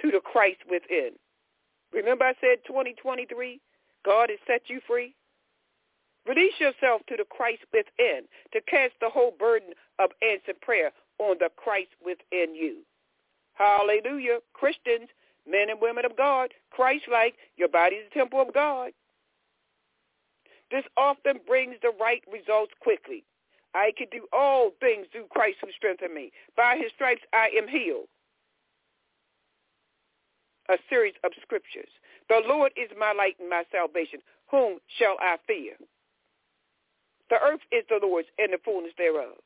to 0.00 0.10
the 0.10 0.20
Christ 0.20 0.60
within. 0.70 1.10
Remember 1.92 2.24
I 2.24 2.34
said 2.40 2.58
2023, 2.66 3.60
God 4.04 4.30
has 4.30 4.38
set 4.46 4.62
you 4.68 4.80
free? 4.86 5.14
Release 6.26 6.54
yourself 6.60 7.02
to 7.08 7.16
the 7.16 7.24
Christ 7.24 7.62
within 7.72 8.22
to 8.52 8.60
cast 8.62 8.92
the 9.00 9.08
whole 9.08 9.32
burden 9.38 9.70
of 9.98 10.10
answered 10.22 10.60
prayer 10.60 10.92
on 11.18 11.36
the 11.40 11.50
Christ 11.56 11.90
within 12.04 12.54
you. 12.54 12.78
Hallelujah. 13.54 14.38
Christians, 14.52 15.08
men 15.50 15.70
and 15.70 15.80
women 15.80 16.04
of 16.04 16.16
God, 16.16 16.52
Christ-like, 16.70 17.34
your 17.56 17.68
body 17.68 17.96
is 17.96 18.08
the 18.12 18.20
temple 18.20 18.40
of 18.40 18.52
God. 18.52 18.92
This 20.70 20.84
often 20.96 21.40
brings 21.46 21.76
the 21.80 21.92
right 21.98 22.22
results 22.30 22.72
quickly. 22.80 23.24
I 23.74 23.92
can 23.96 24.08
do 24.10 24.26
all 24.32 24.70
things 24.80 25.06
through 25.12 25.26
Christ 25.30 25.58
who 25.62 25.68
strengthens 25.76 26.14
me. 26.14 26.32
By 26.56 26.76
his 26.80 26.90
stripes 26.94 27.22
I 27.32 27.48
am 27.56 27.68
healed. 27.68 28.08
A 30.70 30.76
series 30.88 31.14
of 31.24 31.32
scriptures. 31.42 31.88
The 32.28 32.42
Lord 32.46 32.72
is 32.76 32.90
my 32.98 33.12
light 33.12 33.36
and 33.40 33.48
my 33.48 33.64
salvation. 33.72 34.20
Whom 34.50 34.78
shall 34.98 35.16
I 35.20 35.36
fear? 35.46 35.74
The 37.30 37.36
earth 37.42 37.60
is 37.72 37.84
the 37.88 38.00
Lord's 38.02 38.28
and 38.38 38.52
the 38.52 38.58
fullness 38.64 38.92
thereof. 38.96 39.36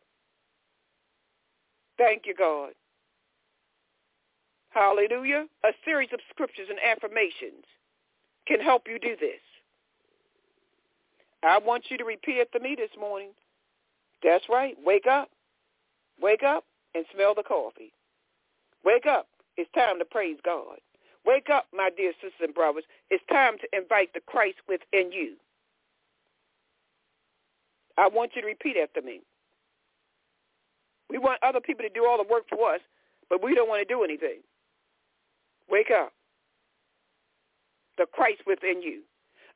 Thank 1.99 2.23
you, 2.27 2.35
God. 2.35 2.73
Hallelujah. 4.71 5.47
A 5.65 5.73
series 5.85 6.09
of 6.13 6.21
scriptures 6.31 6.69
and 6.71 6.79
affirmations 6.81 7.65
can 8.47 8.61
help 8.61 8.85
you 8.89 8.99
do 8.99 9.17
this. 9.21 9.41
I 11.43 11.59
want 11.59 11.85
you 11.91 11.99
to 11.99 12.05
repeat 12.05 12.41
after 12.41 12.61
me 12.61 12.75
this 12.77 12.91
morning. 12.99 13.31
That's 14.23 14.45
right. 14.49 14.77
Wake 14.85 15.07
up. 15.07 15.29
Wake 16.21 16.43
up 16.43 16.65
and 16.95 17.05
smell 17.15 17.35
the 17.35 17.43
coffee. 17.43 17.93
Wake 18.85 19.07
up. 19.07 19.27
It's 19.57 19.71
time 19.75 19.99
to 19.99 20.05
praise 20.05 20.39
God. 20.45 20.79
Wake 21.25 21.49
up, 21.51 21.67
my 21.75 21.91
dear 21.97 22.13
sisters 22.15 22.41
and 22.43 22.55
brothers. 22.55 22.85
It's 23.11 23.23
time 23.31 23.55
to 23.59 23.79
invite 23.79 24.13
the 24.15 24.21
Christ 24.27 24.57
within 24.69 25.13
you. 25.13 25.35
I 27.97 28.09
want 28.09 28.33
you 28.35 28.43
to 28.43 28.49
repeat 28.49 28.77
after 28.83 29.03
me. 29.03 29.21
We 31.11 31.19
want 31.19 31.43
other 31.43 31.61
people 31.61 31.85
to 31.85 31.91
do 31.91 32.07
all 32.07 32.17
the 32.17 32.29
work 32.29 32.45
for 32.49 32.75
us, 32.75 32.81
but 33.29 33.43
we 33.43 33.55
don't 33.55 33.69
want 33.69 33.87
to 33.87 33.95
do 33.95 34.03
anything. 34.03 34.41
Wake 35.71 35.91
up. 35.91 36.13
The 37.99 38.07
Christ 38.11 38.43
within 38.47 38.83
you. 38.83 39.03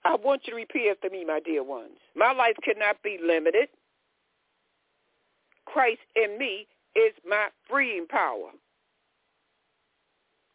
I 0.05 0.15
want 0.17 0.43
you 0.47 0.53
to 0.53 0.57
repeat 0.57 0.89
after 0.91 1.11
me, 1.11 1.25
my 1.25 1.41
dear 1.41 1.65
ones. 1.65 1.99
My 2.15 2.33
life 2.33 2.57
cannot 2.63 3.03
be 3.03 3.19
limited. 3.25 3.69
Christ 5.67 6.01
in 6.15 6.39
me 6.39 6.67
is 6.95 7.13
my 7.29 7.49
freeing 7.69 8.07
power. 8.09 8.51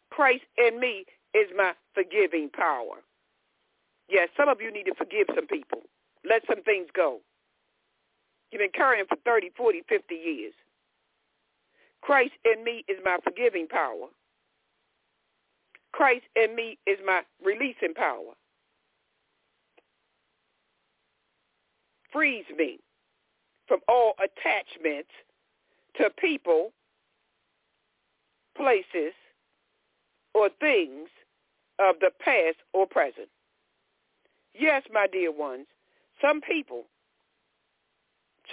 Christ 0.09 0.43
in 0.57 0.79
me 0.79 1.05
is 1.33 1.47
my 1.55 1.73
forgiving 1.93 2.49
power. 2.49 3.03
Yes, 4.09 4.29
some 4.35 4.49
of 4.49 4.59
you 4.61 4.71
need 4.71 4.85
to 4.85 4.95
forgive 4.95 5.27
some 5.35 5.47
people. 5.47 5.81
Let 6.27 6.43
some 6.47 6.63
things 6.63 6.87
go. 6.93 7.19
You've 8.51 8.59
been 8.59 8.71
carrying 8.73 9.05
for 9.07 9.15
30, 9.23 9.51
40, 9.55 9.83
50 9.87 10.15
years. 10.15 10.53
Christ 12.01 12.33
in 12.43 12.63
me 12.63 12.83
is 12.89 12.97
my 13.05 13.17
forgiving 13.23 13.67
power. 13.67 14.07
Christ 15.93 16.25
in 16.35 16.55
me 16.55 16.77
is 16.85 16.97
my 17.05 17.21
releasing 17.43 17.93
power. 17.93 18.33
Frees 22.11 22.45
me 22.57 22.79
from 23.71 23.79
all 23.87 24.15
attachments 24.19 25.07
to 25.95 26.09
people, 26.19 26.73
places, 28.57 29.13
or 30.33 30.49
things 30.59 31.07
of 31.79 31.95
the 32.01 32.11
past 32.19 32.57
or 32.73 32.85
present. 32.85 33.29
Yes, 34.53 34.83
my 34.91 35.07
dear 35.07 35.31
ones, 35.31 35.67
some 36.21 36.41
people, 36.41 36.83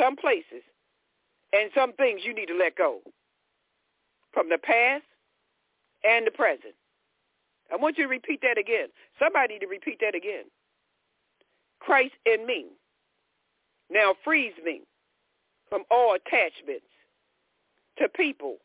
some 0.00 0.14
places, 0.14 0.62
and 1.52 1.72
some 1.74 1.94
things 1.94 2.20
you 2.24 2.32
need 2.32 2.46
to 2.46 2.56
let 2.56 2.76
go 2.76 3.00
from 4.32 4.48
the 4.48 4.58
past 4.58 5.02
and 6.04 6.28
the 6.28 6.30
present. 6.30 6.76
I 7.72 7.76
want 7.76 7.98
you 7.98 8.04
to 8.04 8.08
repeat 8.08 8.40
that 8.42 8.56
again. 8.56 8.86
Somebody 9.18 9.54
need 9.54 9.60
to 9.62 9.66
repeat 9.66 9.98
that 10.00 10.14
again. 10.14 10.44
Christ 11.80 12.14
in 12.24 12.46
me 12.46 12.66
now 13.90 14.14
frees 14.22 14.52
me 14.64 14.82
from 15.68 15.84
all 15.90 16.14
attachments 16.14 16.86
to 17.98 18.08
people, 18.08 18.56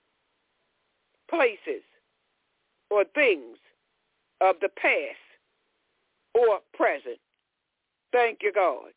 places, 1.30 1.84
or 2.90 3.04
things 3.16 3.58
of 4.42 4.56
the 4.62 4.70
past 4.70 5.18
or 6.36 6.60
present. 6.74 7.18
Thank 8.12 8.40
you, 8.42 8.52
God. 8.54 8.92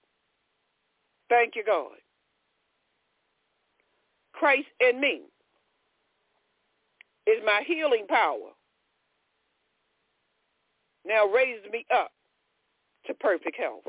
Thank 1.29 1.57
you, 1.57 1.65
God. 1.65 1.97
Christ 4.33 4.69
in 4.81 5.01
me 5.01 5.23
is 7.27 7.43
my 7.45 7.63
healing 7.67 8.07
power. 8.09 8.51
Now 11.07 11.27
raise 11.27 11.61
me 11.73 11.87
up 11.95 12.11
to 13.07 13.15
perfect 13.15 13.57
health. 13.57 13.85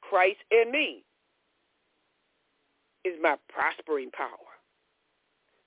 Christ 0.00 0.38
in 0.50 0.72
me 0.72 1.04
is 3.04 3.14
my 3.22 3.36
prospering 3.48 4.10
power. 4.10 4.28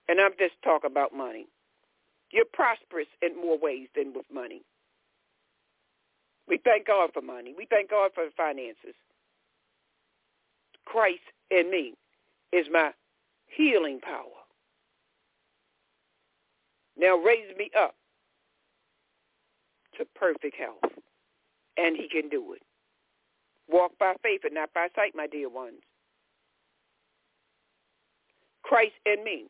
And 0.08 0.20
I'm 0.20 0.34
just 0.38 0.56
talking 0.64 0.92
about 0.92 1.16
money. 1.16 1.48
You're 2.32 2.46
prosperous 2.52 3.08
in 3.22 3.36
more 3.40 3.58
ways 3.58 3.88
than 3.96 4.14
with 4.14 4.26
money. 4.34 4.62
We 6.48 6.60
thank 6.64 6.88
God 6.88 7.12
for 7.14 7.22
money. 7.22 7.54
We 7.58 7.68
thank 7.70 7.90
God 7.90 8.12
for 8.14 8.26
finances. 8.36 8.96
Christ 10.86 11.22
in 11.52 11.72
me 11.72 11.94
is 12.52 12.68
my 12.72 12.92
healing 13.48 14.00
power. 14.02 14.26
Now 16.98 17.16
raise 17.16 17.56
me 17.58 17.72
up 17.80 17.96
to 19.98 20.06
perfect 20.16 20.56
health. 20.58 20.92
And 21.78 21.96
he 21.96 22.08
can 22.10 22.30
do 22.30 22.54
it. 22.54 22.62
Walk 23.70 23.94
by 24.00 24.14
faith 24.22 24.42
and 24.44 24.54
not 24.54 24.74
by 24.74 24.88
sight, 24.96 25.14
my 25.16 25.28
dear 25.28 25.50
ones. 25.50 25.82
Christ 28.64 28.94
in 29.06 29.24
me 29.24 29.46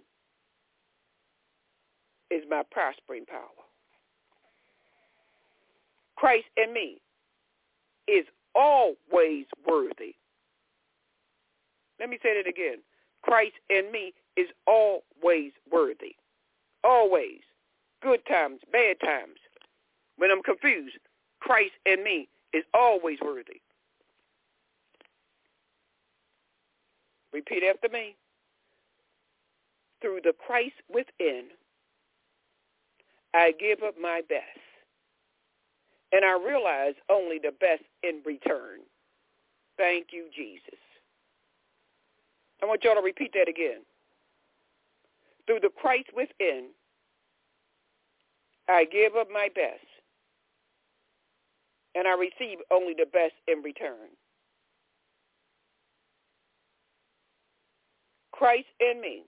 is 2.30 2.44
my 2.50 2.64
prospering 2.72 3.26
power. 3.26 3.40
Christ 6.16 6.46
in 6.58 6.74
me 6.74 7.02
is 8.08 8.26
always 8.56 9.46
worthy. 9.68 10.16
Let 12.00 12.10
me 12.10 12.18
say 12.22 12.42
that 12.42 12.50
again. 12.50 12.80
Christ 13.22 13.54
in 13.70 13.92
me 13.92 14.14
is 14.36 14.48
always 14.68 15.52
worthy. 15.72 16.16
Always. 16.84 17.40
Good 18.02 18.26
times, 18.26 18.60
bad 18.72 18.98
times. 19.00 19.38
When 20.18 20.30
I'm 20.32 20.44
confused, 20.44 20.98
Christ 21.40 21.72
in 21.86 22.04
me 22.04 22.28
is 22.54 22.64
always 22.74 23.20
worthy. 23.22 23.62
Repeat 27.32 27.64
after 27.64 27.90
me. 27.90 28.16
Through 30.04 30.20
the 30.26 30.34
Christ 30.34 30.76
within, 30.94 31.46
I 33.34 33.54
give 33.58 33.84
up 33.84 33.96
my 34.00 34.22
best. 34.28 34.44
And 36.12 36.26
I 36.26 36.38
realize 36.38 36.96
only 37.10 37.40
the 37.40 37.54
best 37.58 37.84
in 38.04 38.22
return. 38.26 38.82
Thank 39.78 40.08
you, 40.12 40.26
Jesus. 40.36 40.80
I 42.62 42.66
want 42.66 42.84
y'all 42.84 42.96
to 42.96 43.02
repeat 43.02 43.32
that 43.34 43.48
again. 43.48 43.80
Through 45.48 45.62
the 45.62 45.70
Christ 45.70 46.10
within, 46.14 46.72
I 48.68 48.86
give 48.86 49.16
up 49.16 49.30
my 49.32 49.48
best. 49.56 49.88
And 51.96 52.08
I 52.08 52.14
receive 52.16 52.60
only 52.72 52.94
the 52.94 53.06
best 53.06 53.36
in 53.48 53.64
return. 53.64 54.12
Christ 58.34 58.68
in 58.82 59.00
me 59.00 59.24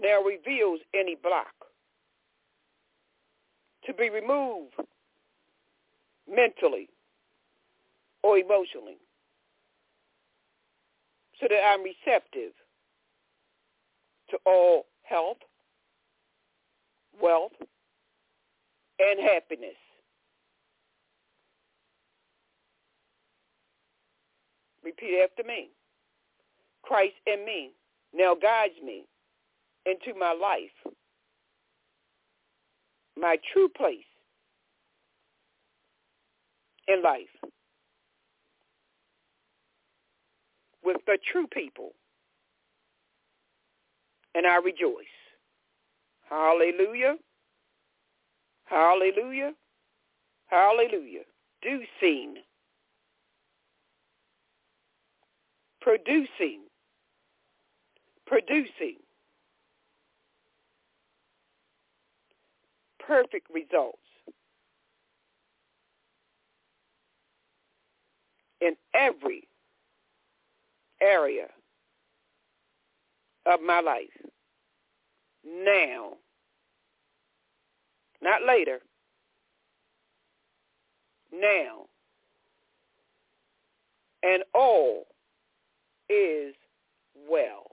now 0.00 0.22
reveals 0.22 0.80
any 0.94 1.14
block 1.14 1.54
to 3.86 3.94
be 3.94 4.10
removed 4.10 4.74
mentally 6.28 6.88
or 8.22 8.38
emotionally 8.38 8.98
so 11.40 11.46
that 11.48 11.60
I'm 11.66 11.82
receptive 11.82 12.52
to 14.30 14.38
all 14.46 14.86
health, 15.02 15.38
wealth, 17.20 17.52
and 18.98 19.18
happiness. 19.20 19.76
Repeat 24.84 25.22
after 25.24 25.46
me. 25.46 25.70
Christ 26.82 27.14
in 27.26 27.44
me 27.44 27.72
now 28.14 28.34
guides 28.34 28.74
me 28.84 29.04
into 29.86 30.18
my 30.18 30.32
life, 30.32 30.94
my 33.16 33.36
true 33.52 33.68
place 33.68 33.98
in 36.88 37.02
life 37.02 37.52
with 40.84 40.98
the 41.06 41.18
true 41.32 41.46
people, 41.46 41.92
and 44.34 44.46
I 44.46 44.56
rejoice. 44.56 45.06
Hallelujah. 46.28 47.16
Hallelujah. 48.64 49.52
Hallelujah. 50.46 51.24
Producing. 51.60 52.36
Producing 55.80 56.60
producing 58.30 58.96
perfect 63.06 63.48
results 63.52 63.98
in 68.60 68.76
every 68.94 69.48
area 71.00 71.46
of 73.46 73.60
my 73.62 73.80
life 73.80 74.08
now, 75.44 76.12
not 78.20 78.42
later, 78.46 78.80
now, 81.32 81.86
and 84.22 84.42
all 84.54 85.06
is 86.08 86.54
well. 87.28 87.70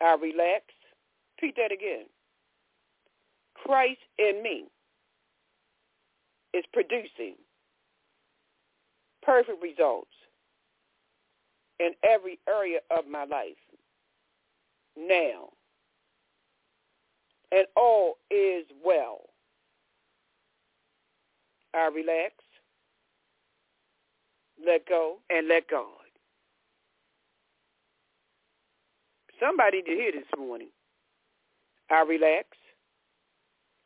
I 0.00 0.14
relax. 0.20 0.64
Repeat 1.40 1.56
that 1.56 1.72
again. 1.72 2.06
Christ 3.54 4.00
in 4.18 4.42
me 4.42 4.64
is 6.54 6.64
producing 6.72 7.34
perfect 9.22 9.62
results 9.62 10.10
in 11.78 11.90
every 12.02 12.38
area 12.48 12.78
of 12.96 13.06
my 13.06 13.24
life 13.24 13.56
now. 14.96 15.50
And 17.52 17.66
all 17.76 18.16
is 18.30 18.64
well. 18.84 19.20
I 21.74 21.88
relax, 21.94 22.34
let 24.64 24.88
go, 24.88 25.18
and 25.28 25.46
let 25.48 25.68
God. 25.68 25.84
Somebody 29.38 29.82
to 29.82 29.90
hear 29.90 30.12
this 30.12 30.24
morning. 30.38 30.68
I 31.90 32.02
relax, 32.02 32.48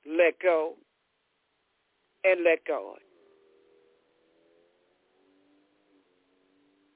let 0.06 0.40
go, 0.42 0.74
and 2.24 2.44
let 2.44 2.64
God. 2.66 2.98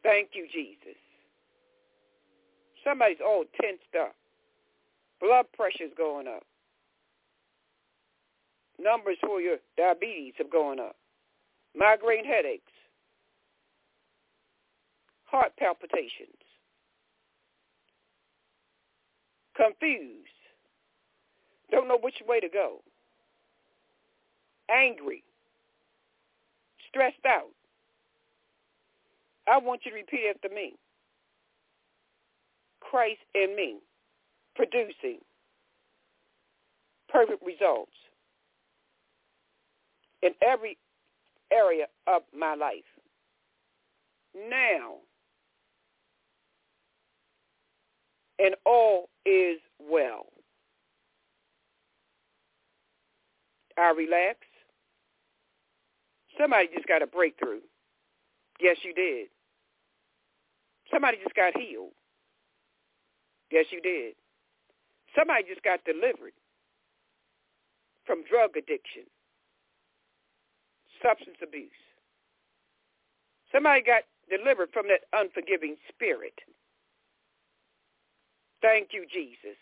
Thank 0.02 0.30
you, 0.34 0.46
Jesus. 0.52 0.98
Somebody's 2.84 3.18
all 3.24 3.44
tensed 3.60 3.82
up. 3.98 4.14
Blood 5.20 5.46
pressure's 5.56 5.92
going 5.96 6.28
up. 6.28 6.42
Numbers 8.78 9.16
for 9.22 9.40
your 9.40 9.56
diabetes 9.78 10.34
have 10.38 10.50
gone 10.50 10.80
up. 10.80 10.96
Migraine 11.74 12.24
headaches. 12.24 12.72
Heart 15.24 15.52
palpitations. 15.58 16.44
confused, 19.56 20.33
don't 21.74 21.88
know 21.88 21.98
which 22.00 22.22
way 22.26 22.40
to 22.40 22.48
go, 22.48 22.80
angry, 24.70 25.22
stressed 26.88 27.26
out. 27.26 27.50
I 29.46 29.58
want 29.58 29.82
you 29.84 29.90
to 29.90 29.96
repeat 29.96 30.30
after 30.34 30.54
me. 30.54 30.74
Christ 32.80 33.20
in 33.34 33.56
me, 33.56 33.78
producing 34.54 35.18
perfect 37.08 37.42
results 37.44 37.92
in 40.22 40.30
every 40.42 40.78
area 41.52 41.86
of 42.06 42.22
my 42.36 42.54
life. 42.54 42.84
Now, 44.48 44.94
and 48.38 48.54
all 48.64 49.08
is 49.26 49.58
well. 49.78 50.26
I 53.78 53.90
relax. 53.90 54.38
Somebody 56.38 56.68
just 56.74 56.86
got 56.86 57.02
a 57.02 57.06
breakthrough. 57.06 57.60
Yes, 58.60 58.76
you 58.82 58.94
did. 58.94 59.28
Somebody 60.92 61.18
just 61.22 61.34
got 61.34 61.56
healed. 61.56 61.92
Yes, 63.50 63.66
you 63.70 63.80
did. 63.80 64.14
Somebody 65.16 65.44
just 65.48 65.62
got 65.62 65.84
delivered 65.84 66.34
from 68.06 68.24
drug 68.28 68.56
addiction, 68.56 69.04
substance 71.02 71.38
abuse. 71.42 71.70
Somebody 73.52 73.82
got 73.82 74.02
delivered 74.28 74.70
from 74.72 74.86
that 74.88 75.06
unforgiving 75.16 75.76
spirit. 75.88 76.34
Thank 78.62 78.88
you, 78.92 79.06
Jesus. 79.12 79.58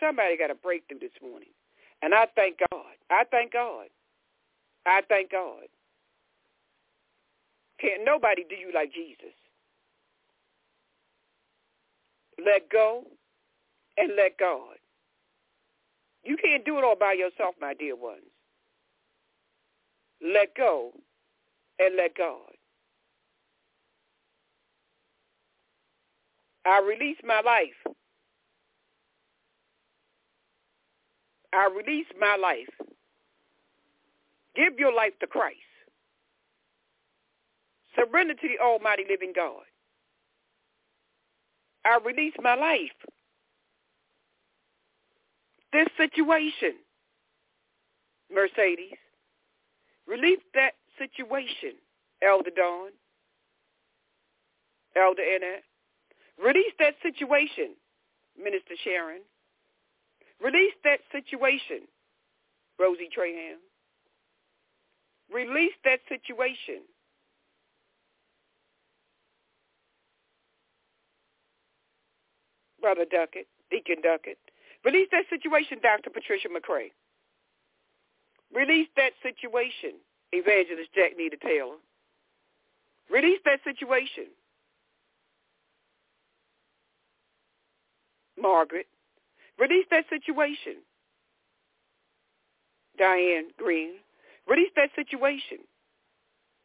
Somebody 0.00 0.36
got 0.36 0.50
a 0.50 0.54
breakthrough 0.54 0.98
this 0.98 1.16
morning. 1.22 1.54
And 2.04 2.14
I 2.14 2.26
thank 2.36 2.58
God. 2.70 2.84
I 3.10 3.24
thank 3.30 3.54
God. 3.54 3.86
I 4.84 5.00
thank 5.08 5.32
God. 5.32 5.64
Can't 7.80 8.04
nobody 8.04 8.44
do 8.46 8.54
you 8.54 8.70
like 8.74 8.92
Jesus. 8.92 9.32
Let 12.44 12.68
go 12.68 13.04
and 13.96 14.12
let 14.18 14.36
God. 14.38 14.76
You 16.24 16.36
can't 16.36 16.64
do 16.66 16.76
it 16.76 16.84
all 16.84 16.96
by 16.96 17.14
yourself, 17.14 17.54
my 17.58 17.72
dear 17.72 17.96
ones. 17.96 18.20
Let 20.22 20.54
go 20.54 20.92
and 21.78 21.96
let 21.96 22.14
God. 22.14 22.52
I 26.66 26.80
release 26.80 27.18
my 27.24 27.40
life. 27.40 27.96
I 31.54 31.68
release 31.74 32.06
my 32.18 32.36
life. 32.36 32.88
Give 34.56 34.78
your 34.78 34.92
life 34.92 35.12
to 35.20 35.26
Christ. 35.26 35.58
Surrender 37.96 38.34
to 38.34 38.48
the 38.48 38.62
almighty 38.62 39.04
living 39.08 39.32
God. 39.34 39.62
I 41.84 41.98
release 42.04 42.34
my 42.42 42.54
life. 42.54 42.90
This 45.72 45.86
situation, 45.96 46.74
Mercedes, 48.32 48.98
release 50.06 50.40
that 50.54 50.72
situation, 50.98 51.74
Elder 52.22 52.50
Dawn. 52.54 52.90
Elder 54.96 55.22
Annette. 55.22 55.64
Release 56.42 56.72
that 56.78 56.94
situation, 57.02 57.74
Minister 58.38 58.74
Sharon. 58.82 59.20
Release 60.42 60.74
that 60.84 61.00
situation, 61.12 61.86
Rosie 62.78 63.08
Trahan. 63.16 63.56
Release 65.32 65.72
that 65.84 66.00
situation. 66.08 66.82
Brother 72.80 73.06
Duckett, 73.10 73.46
Deacon 73.70 74.02
Duckett. 74.02 74.38
Release 74.84 75.08
that 75.12 75.24
situation, 75.30 75.78
Dr. 75.82 76.10
Patricia 76.10 76.48
McCray. 76.48 76.92
Release 78.54 78.88
that 78.96 79.12
situation, 79.22 79.92
Evangelist 80.32 80.90
Jack 80.94 81.12
Nita 81.16 81.38
Taylor. 81.42 81.76
Release 83.10 83.40
that 83.46 83.60
situation. 83.64 84.26
Margaret. 88.40 88.86
Release 89.58 89.86
that 89.90 90.04
situation. 90.10 90.82
Diane 92.98 93.48
Green. 93.56 93.94
Release 94.48 94.70
that 94.76 94.90
situation. 94.94 95.58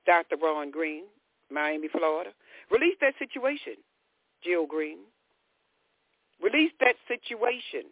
Dr. 0.05 0.37
Ron 0.41 0.71
Green, 0.71 1.03
Miami, 1.51 1.87
Florida. 1.87 2.31
Release 2.71 2.95
that 3.01 3.13
situation. 3.19 3.75
Jill 4.43 4.65
Green. 4.65 4.99
Release 6.41 6.71
that 6.79 6.95
situation. 7.07 7.91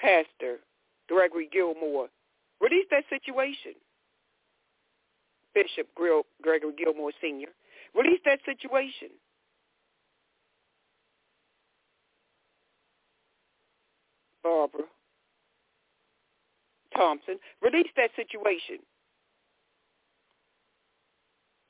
Pastor 0.00 0.58
Gregory 1.08 1.48
Gilmore. 1.52 2.08
Release 2.60 2.86
that 2.90 3.04
situation. 3.08 3.74
Bishop 5.54 5.88
Gregory 5.94 6.72
Gilmore 6.76 7.12
Sr. 7.20 7.48
Release 7.94 8.20
that 8.24 8.40
situation. 8.44 9.08
Barbara 14.46 14.86
Thompson. 16.96 17.38
Release 17.60 17.90
that 17.96 18.10
situation. 18.14 18.78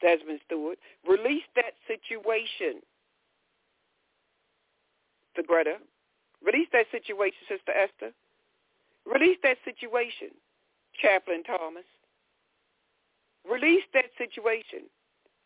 Desmond 0.03 0.41
Stewart. 0.45 0.79
Release 1.09 1.49
that 1.57 1.73
situation. 1.89 2.83
To 5.37 5.43
Greta. 5.43 5.77
Release 6.45 6.69
that 6.73 6.87
situation, 6.93 7.39
Sister 7.49 7.73
Esther. 7.73 8.13
Release 9.07 9.39
that 9.43 9.57
situation, 9.65 10.29
Chaplain 11.01 11.43
Thomas. 11.45 11.89
Release 13.51 13.85
that 13.95 14.11
situation, 14.19 14.89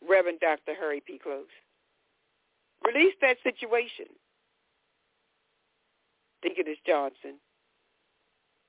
Reverend 0.07 0.41
Dr. 0.41 0.75
Harry 0.75 1.03
P. 1.05 1.19
Close. 1.23 1.51
Release 2.85 3.15
that 3.21 3.37
situation, 3.45 4.07
Deaconess 6.43 6.79
Johnson. 6.87 7.39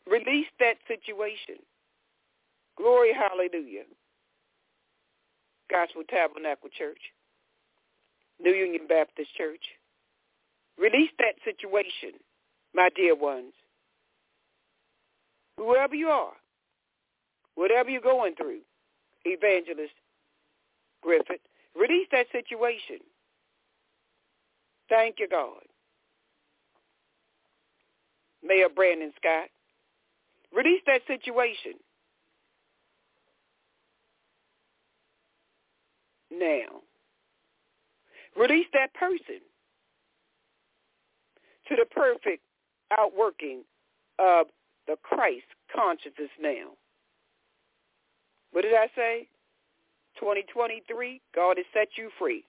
Release 0.10 0.48
that 0.60 0.76
situation. 0.88 1.64
Glory, 2.78 3.12
hallelujah. 3.14 3.84
Gospel 5.70 6.04
Tabernacle 6.10 6.70
Church. 6.78 7.00
New 8.40 8.52
Union 8.52 8.88
Baptist 8.88 9.30
Church. 9.38 9.64
Release 10.78 11.12
that 11.20 11.36
situation, 11.46 12.20
my 12.74 12.90
dear 12.96 13.16
ones. 13.16 13.54
Whoever 15.58 15.94
you 15.94 16.08
are, 16.08 16.34
whatever 17.56 17.90
you're 17.90 18.02
going 18.02 18.36
through, 18.36 18.62
Evangelist 19.26 19.94
Griffith, 21.04 21.42
release 21.76 22.08
that 22.12 22.26
situation. 22.32 22.98
Thank 24.90 25.20
you, 25.20 25.28
God. 25.30 25.62
Mayor 28.44 28.70
Brandon 28.74 29.12
Scott, 29.18 29.50
release 30.56 30.82
that 30.88 31.02
situation. 31.08 31.74
Now, 36.32 36.82
release 38.38 38.68
that 38.74 38.94
person 38.94 39.42
to 41.68 41.76
the 41.76 41.86
perfect 41.86 42.44
outworking 42.98 43.64
of 44.20 44.48
the 44.88 44.96
Christ 45.04 45.46
consciousness 45.74 46.30
now. 46.40 46.72
What 48.52 48.64
did 48.64 48.74
I 48.74 48.88
say? 48.96 49.28
2023, 50.20 51.22
God 51.34 51.58
has 51.58 51.66
set 51.74 51.90
you 51.98 52.10
free. 52.20 52.46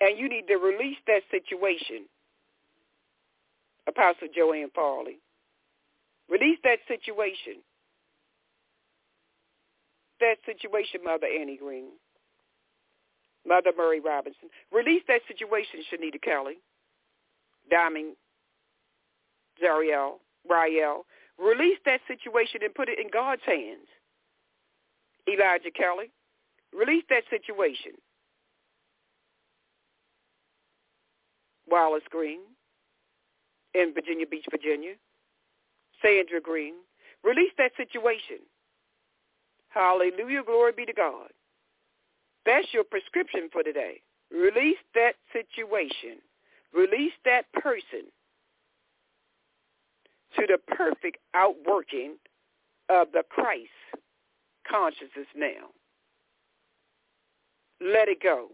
And 0.00 0.18
you 0.18 0.28
need 0.28 0.46
to 0.48 0.56
release 0.56 0.96
that 1.06 1.22
situation, 1.30 2.06
Apostle 3.86 4.28
Joanne 4.34 4.70
Farley. 4.74 5.18
Release 6.28 6.58
that 6.64 6.78
situation. 6.86 7.62
That 10.20 10.36
situation, 10.46 11.00
Mother 11.04 11.26
Annie 11.26 11.56
Green. 11.56 11.90
Mother 13.46 13.70
Murray 13.76 14.00
Robinson. 14.00 14.48
Release 14.70 15.02
that 15.08 15.22
situation, 15.26 15.80
Shanita 15.90 16.20
Kelly. 16.22 16.58
Diamond 17.70 18.16
Zariel. 19.62 20.18
Rael. 20.48 21.04
Release 21.38 21.78
that 21.86 22.00
situation 22.06 22.60
and 22.62 22.74
put 22.74 22.88
it 22.88 22.98
in 22.98 23.08
God's 23.10 23.42
hands. 23.46 23.88
Elijah 25.28 25.70
Kelly, 25.70 26.10
release 26.72 27.04
that 27.08 27.24
situation. 27.30 27.92
Wallace 31.68 32.02
Green 32.10 32.40
in 33.74 33.92
Virginia 33.94 34.26
Beach, 34.26 34.46
Virginia. 34.50 34.94
Sandra 36.02 36.40
Green, 36.40 36.74
release 37.22 37.52
that 37.58 37.72
situation. 37.76 38.38
Hallelujah, 39.68 40.42
glory 40.44 40.72
be 40.76 40.86
to 40.86 40.92
God. 40.92 41.28
That's 42.46 42.66
your 42.72 42.84
prescription 42.84 43.48
for 43.52 43.62
today. 43.62 44.00
Release 44.30 44.78
that 44.94 45.14
situation. 45.32 46.18
Release 46.74 47.12
that 47.24 47.52
person 47.52 48.08
to 50.36 50.46
the 50.46 50.58
perfect 50.74 51.18
outworking 51.34 52.16
of 52.88 53.08
the 53.12 53.22
Christ 53.28 53.68
consciousness 54.68 55.26
now. 55.36 55.70
Let 57.80 58.08
it 58.08 58.22
go. 58.22 58.48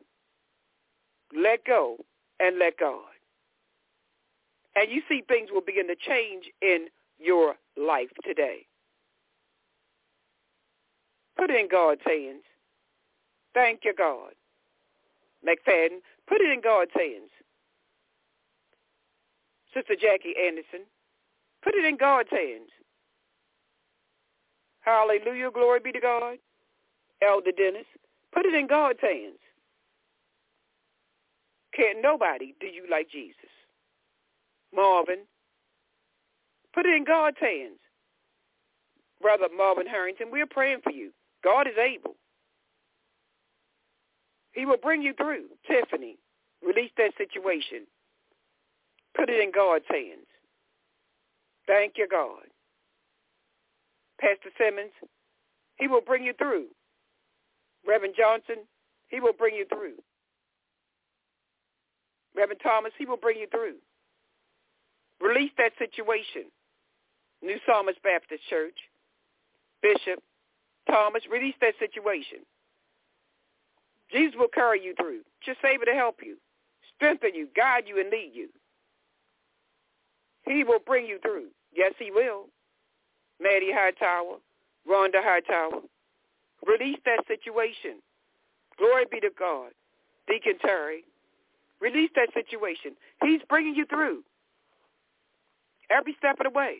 Let 1.36 1.64
go 1.64 1.96
and 2.40 2.58
let 2.58 2.78
God. 2.78 3.15
And 4.76 4.90
you 4.90 5.02
see 5.08 5.22
things 5.26 5.48
will 5.52 5.62
begin 5.62 5.88
to 5.88 5.96
change 5.96 6.44
in 6.62 6.86
your 7.18 7.56
life 7.76 8.10
today. 8.24 8.66
Put 11.36 11.50
it 11.50 11.58
in 11.58 11.68
God's 11.68 12.02
hands. 12.06 12.42
Thank 13.54 13.80
you, 13.84 13.94
God. 13.96 14.32
McFadden, 15.46 15.98
put 16.28 16.40
it 16.40 16.50
in 16.50 16.60
God's 16.60 16.90
hands. 16.94 17.30
Sister 19.74 19.94
Jackie 20.00 20.34
Anderson, 20.46 20.86
Put 21.66 21.74
it 21.74 21.84
in 21.84 21.96
God's 21.96 22.30
hands. 22.30 22.70
Hallelujah. 24.82 25.50
Glory 25.50 25.80
be 25.80 25.90
to 25.90 25.98
God. 25.98 26.36
Elder 27.20 27.50
Dennis, 27.50 27.86
put 28.32 28.46
it 28.46 28.54
in 28.54 28.68
God's 28.68 29.00
hands. 29.00 29.40
Can't 31.74 32.00
nobody 32.00 32.54
do 32.60 32.68
you 32.68 32.84
like 32.88 33.10
Jesus. 33.10 33.50
Marvin, 34.76 35.20
put 36.74 36.86
it 36.86 36.94
in 36.94 37.04
God's 37.04 37.38
hands. 37.40 37.80
Brother 39.20 39.48
Marvin 39.56 39.86
Harrington, 39.86 40.28
we're 40.30 40.46
praying 40.46 40.80
for 40.84 40.92
you. 40.92 41.10
God 41.42 41.66
is 41.66 41.78
able. 41.78 42.14
He 44.52 44.66
will 44.66 44.76
bring 44.76 45.02
you 45.02 45.14
through. 45.14 45.44
Tiffany, 45.66 46.18
release 46.62 46.90
that 46.98 47.12
situation. 47.16 47.86
Put 49.16 49.30
it 49.30 49.40
in 49.42 49.50
God's 49.52 49.84
hands. 49.88 50.26
Thank 51.66 51.94
you, 51.96 52.06
God. 52.08 52.44
Pastor 54.20 54.50
Simmons, 54.58 54.92
he 55.78 55.88
will 55.88 56.00
bring 56.00 56.24
you 56.24 56.32
through. 56.38 56.66
Reverend 57.86 58.14
Johnson, 58.16 58.64
he 59.08 59.20
will 59.20 59.32
bring 59.32 59.54
you 59.54 59.66
through. 59.68 59.96
Reverend 62.34 62.60
Thomas, 62.62 62.92
he 62.98 63.06
will 63.06 63.16
bring 63.16 63.38
you 63.38 63.46
through. 63.50 63.76
Release 65.20 65.52
that 65.58 65.72
situation. 65.78 66.50
New 67.42 67.58
Psalmist 67.66 68.02
Baptist 68.02 68.42
Church, 68.48 68.76
Bishop 69.82 70.22
Thomas, 70.88 71.22
release 71.30 71.54
that 71.60 71.74
situation. 71.78 72.38
Jesus 74.10 74.34
will 74.38 74.48
carry 74.52 74.82
you 74.82 74.94
through. 74.94 75.20
Just 75.44 75.58
able 75.64 75.84
to 75.84 75.94
help 75.94 76.20
you, 76.22 76.36
strengthen 76.96 77.34
you, 77.34 77.48
guide 77.56 77.84
you, 77.86 78.00
and 78.00 78.10
lead 78.10 78.30
you. 78.34 78.48
He 80.46 80.64
will 80.64 80.78
bring 80.78 81.06
you 81.06 81.18
through. 81.20 81.48
Yes, 81.74 81.92
he 81.98 82.10
will. 82.10 82.46
Maddie 83.40 83.72
Hightower, 83.72 84.38
Rhonda 84.88 85.22
Hightower. 85.22 85.82
Release 86.66 86.98
that 87.04 87.26
situation. 87.26 88.00
Glory 88.78 89.04
be 89.10 89.20
to 89.20 89.30
God. 89.38 89.70
Deacon 90.28 90.58
Terry, 90.60 91.04
release 91.80 92.10
that 92.16 92.32
situation. 92.34 92.92
He's 93.22 93.40
bringing 93.48 93.74
you 93.74 93.86
through 93.86 94.22
every 95.90 96.14
step 96.18 96.40
of 96.40 96.44
the 96.44 96.50
way. 96.50 96.78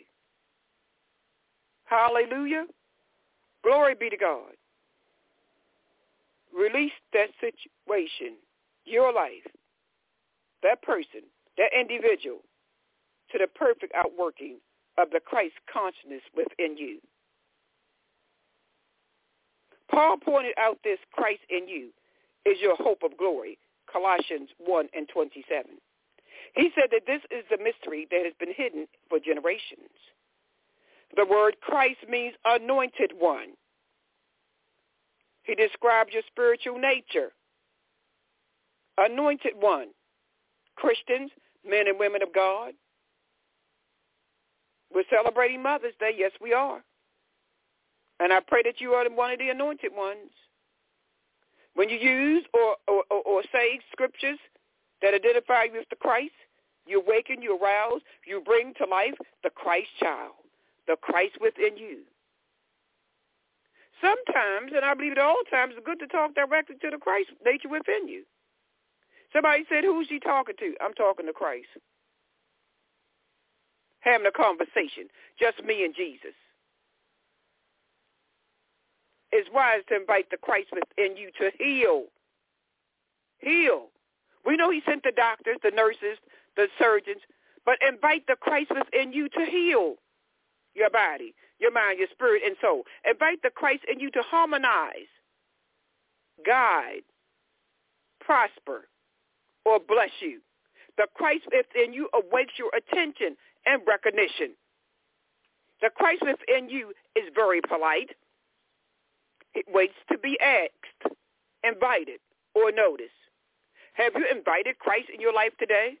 Hallelujah. 1.85 2.65
Glory 3.63 3.95
be 3.95 4.09
to 4.09 4.17
God. 4.17 4.53
Release 6.57 6.93
that 7.13 7.29
situation, 7.39 8.35
your 8.85 9.13
life, 9.13 9.45
that 10.63 10.81
person, 10.81 11.21
that 11.57 11.69
individual, 11.77 12.39
to 13.31 13.37
the 13.37 13.47
perfect 13.47 13.93
outworking 13.95 14.57
of 14.97 15.09
the 15.11 15.19
Christ 15.19 15.55
consciousness 15.71 16.21
within 16.35 16.77
you. 16.77 16.99
Paul 19.91 20.17
pointed 20.17 20.53
out 20.59 20.79
this 20.83 20.99
Christ 21.11 21.41
in 21.49 21.67
you 21.67 21.89
is 22.45 22.57
your 22.61 22.75
hope 22.75 23.03
of 23.03 23.17
glory, 23.17 23.57
Colossians 23.91 24.49
1 24.59 24.87
and 24.95 25.07
27. 25.09 25.65
He 26.57 26.71
said 26.73 26.89
that 26.91 27.05
this 27.05 27.21
is 27.29 27.45
the 27.51 27.63
mystery 27.63 28.07
that 28.09 28.25
has 28.25 28.33
been 28.39 28.53
hidden 28.55 28.87
for 29.09 29.19
generations. 29.19 29.93
The 31.15 31.25
word 31.25 31.55
Christ 31.61 31.99
means 32.09 32.33
anointed 32.45 33.11
one. 33.17 33.49
He 35.43 35.53
describes 35.53 36.11
your 36.13 36.23
spiritual 36.27 36.79
nature. 36.79 37.31
Anointed 38.97 39.53
one. 39.59 39.89
Christians, 40.75 41.31
men 41.67 41.87
and 41.87 41.99
women 41.99 42.23
of 42.23 42.33
God. 42.33 42.73
We're 44.93 45.03
celebrating 45.11 45.61
Mother's 45.61 45.93
Day. 45.99 46.11
Yes, 46.17 46.31
we 46.41 46.53
are. 46.53 46.83
And 48.19 48.33
I 48.33 48.39
pray 48.39 48.63
that 48.63 48.81
you 48.81 48.93
are 48.93 49.07
one 49.09 49.31
of 49.31 49.37
the 49.37 49.49
anointed 49.49 49.91
ones. 49.95 50.31
When 51.75 51.89
you 51.89 51.97
use 51.97 52.43
or, 52.53 52.77
or, 52.87 53.03
or 53.25 53.43
say 53.51 53.79
scriptures 53.91 54.39
that 55.03 55.13
identify 55.13 55.65
you 55.65 55.73
with 55.73 55.89
the 55.89 55.95
Christ, 55.95 56.33
you 56.87 57.01
awaken, 57.01 57.41
you 57.41 57.57
arouse, 57.57 58.01
you 58.25 58.41
bring 58.41 58.73
to 58.77 58.85
life 58.85 59.15
the 59.43 59.49
Christ 59.49 59.89
child, 59.99 60.33
the 60.87 60.95
Christ 61.01 61.37
within 61.41 61.77
you. 61.77 61.99
Sometimes, 64.01 64.71
and 64.75 64.85
I 64.85 64.93
believe 64.93 65.13
at 65.13 65.17
all 65.17 65.41
times, 65.49 65.73
it's 65.75 65.85
good 65.85 65.99
to 65.99 66.07
talk 66.07 66.35
directly 66.35 66.75
to 66.81 66.89
the 66.91 66.97
Christ 66.97 67.29
nature 67.43 67.69
within 67.69 68.07
you. 68.07 68.23
Somebody 69.33 69.65
said, 69.69 69.83
who's 69.83 70.07
he 70.07 70.19
talking 70.19 70.55
to? 70.59 70.75
I'm 70.81 70.93
talking 70.93 71.25
to 71.25 71.33
Christ. 71.33 71.67
Having 74.01 74.27
a 74.27 74.31
conversation, 74.31 75.09
just 75.39 75.63
me 75.65 75.83
and 75.83 75.95
Jesus. 75.95 76.37
It's 79.31 79.49
wise 79.51 79.81
to 79.89 79.95
invite 79.95 80.29
the 80.31 80.37
Christ 80.37 80.67
within 80.71 81.17
you 81.17 81.29
to 81.39 81.51
heal. 81.57 82.05
Heal. 83.39 83.87
We 84.45 84.55
know 84.55 84.71
he 84.71 84.81
sent 84.85 85.03
the 85.03 85.11
doctors, 85.13 85.57
the 85.61 85.71
nurses, 85.71 86.17
the 86.57 86.67
surgeons, 86.77 87.21
but 87.65 87.77
invite 87.87 88.27
the 88.27 88.35
Christ 88.35 88.71
within 88.71 89.13
you 89.13 89.29
to 89.29 89.45
heal 89.45 89.95
your 90.73 90.89
body, 90.89 91.33
your 91.59 91.71
mind, 91.71 91.99
your 91.99 92.07
spirit, 92.11 92.41
and 92.45 92.55
soul. 92.61 92.83
Invite 93.09 93.41
the 93.43 93.49
Christ 93.49 93.83
in 93.91 93.99
you 93.99 94.11
to 94.11 94.21
harmonize, 94.21 95.11
guide, 96.45 97.01
prosper, 98.19 98.87
or 99.65 99.79
bless 99.79 100.11
you. 100.19 100.41
The 100.97 101.07
Christ 101.13 101.45
within 101.45 101.93
you 101.93 102.09
awakes 102.13 102.53
your 102.57 102.71
attention 102.75 103.37
and 103.65 103.81
recognition. 103.87 104.55
The 105.81 105.89
Christ 105.95 106.23
within 106.23 106.69
you 106.69 106.93
is 107.15 107.23
very 107.35 107.61
polite. 107.61 108.11
It 109.53 109.65
waits 109.69 109.93
to 110.11 110.17
be 110.17 110.37
asked, 110.39 111.15
invited, 111.63 112.19
or 112.55 112.71
noticed. 112.71 113.11
Have 113.93 114.13
you 114.15 114.25
invited 114.31 114.79
Christ 114.79 115.09
in 115.13 115.21
your 115.21 115.33
life 115.33 115.53
today? 115.59 115.97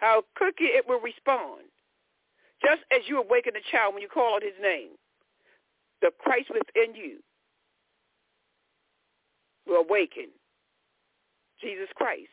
How 0.00 0.24
quickly 0.34 0.68
it 0.68 0.88
will 0.88 1.00
respond. 1.00 1.68
Just 2.62 2.82
as 2.90 3.02
you 3.06 3.20
awaken 3.20 3.52
a 3.54 3.70
child 3.70 3.94
when 3.94 4.02
you 4.02 4.08
call 4.08 4.36
out 4.36 4.42
his 4.42 4.56
name, 4.60 4.90
the 6.00 6.10
Christ 6.18 6.48
within 6.50 6.94
you 6.94 7.18
will 9.66 9.82
awaken 9.82 10.28
Jesus 11.60 11.88
Christ. 11.94 12.32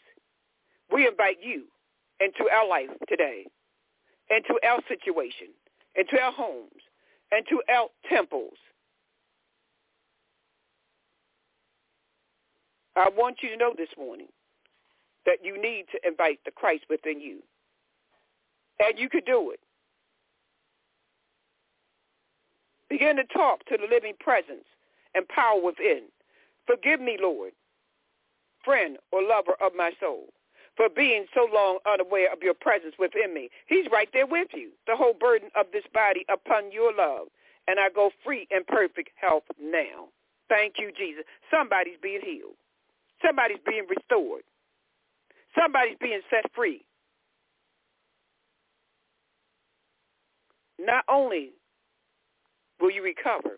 We 0.91 1.05
invite 1.05 1.38
you 1.41 1.63
into 2.22 2.49
our 2.49 2.68
life 2.68 2.89
today, 3.09 3.45
into 4.30 4.55
our 4.65 4.80
situation, 4.88 5.47
into 5.95 6.22
our 6.22 6.32
homes, 6.32 6.82
into 7.32 7.61
our 7.70 7.89
temples. 8.09 8.55
I 12.95 13.09
want 13.09 13.38
you 13.43 13.49
to 13.49 13.57
know 13.57 13.74
this 13.78 13.89
morning 13.97 14.28
that 15.26 15.39
you 15.43 15.61
need 15.61 15.86
to 15.91 16.07
invite 16.07 16.39
the 16.45 16.51
Christ 16.51 16.86
within 16.89 17.20
you. 17.20 17.43
And 18.80 18.97
you 18.97 19.09
could 19.09 19.25
do 19.25 19.51
it. 19.51 19.59
Begin 22.89 23.17
to 23.17 23.23
talk 23.25 23.65
to 23.65 23.78
the 23.78 23.88
living 23.93 24.13
presence 24.19 24.65
and 25.13 25.28
power 25.28 25.59
within. 25.61 26.03
Forgive 26.65 27.01
me, 27.01 27.17
Lord, 27.19 27.51
friend 28.63 28.97
or 29.11 29.21
lover 29.23 29.55
of 29.61 29.73
my 29.75 29.91
soul, 29.99 30.28
for 30.75 30.88
being 30.89 31.25
so 31.34 31.47
long 31.53 31.80
unaware 31.91 32.32
of 32.32 32.43
your 32.43 32.53
presence 32.53 32.95
within 32.99 33.34
me. 33.34 33.49
He's 33.67 33.88
right 33.91 34.09
there 34.13 34.28
with 34.28 34.49
you. 34.53 34.69
The 34.86 34.95
whole 34.95 35.13
burden 35.13 35.49
of 35.55 35.67
this 35.73 35.86
body 35.93 36.25
upon 36.32 36.71
your 36.71 36.93
love. 36.93 37.28
And 37.67 37.80
I 37.80 37.89
go 37.89 38.11
free 38.23 38.47
in 38.51 38.63
perfect 38.65 39.09
health 39.15 39.43
now. 39.61 40.07
Thank 40.47 40.75
you, 40.78 40.91
Jesus. 40.97 41.23
Somebody's 41.51 41.97
being 42.01 42.21
healed. 42.23 42.55
Somebody's 43.25 43.59
being 43.67 43.86
restored. 43.89 44.43
Somebody's 45.57 45.97
being 45.99 46.21
set 46.30 46.49
free. 46.55 46.86
Not 50.80 51.03
only 51.09 51.51
will 52.80 52.91
you 52.91 53.03
recover. 53.03 53.55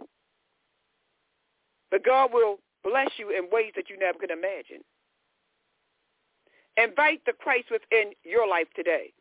But 1.91 2.05
God 2.05 2.29
will 2.33 2.59
bless 2.83 3.09
you 3.17 3.29
in 3.31 3.49
ways 3.51 3.71
that 3.75 3.89
you 3.89 3.97
never 3.97 4.17
could 4.17 4.31
imagine. 4.31 4.83
Invite 6.77 7.21
the 7.25 7.33
Christ 7.33 7.65
within 7.71 8.13
your 8.23 8.47
life 8.47 8.67
today. 8.75 9.11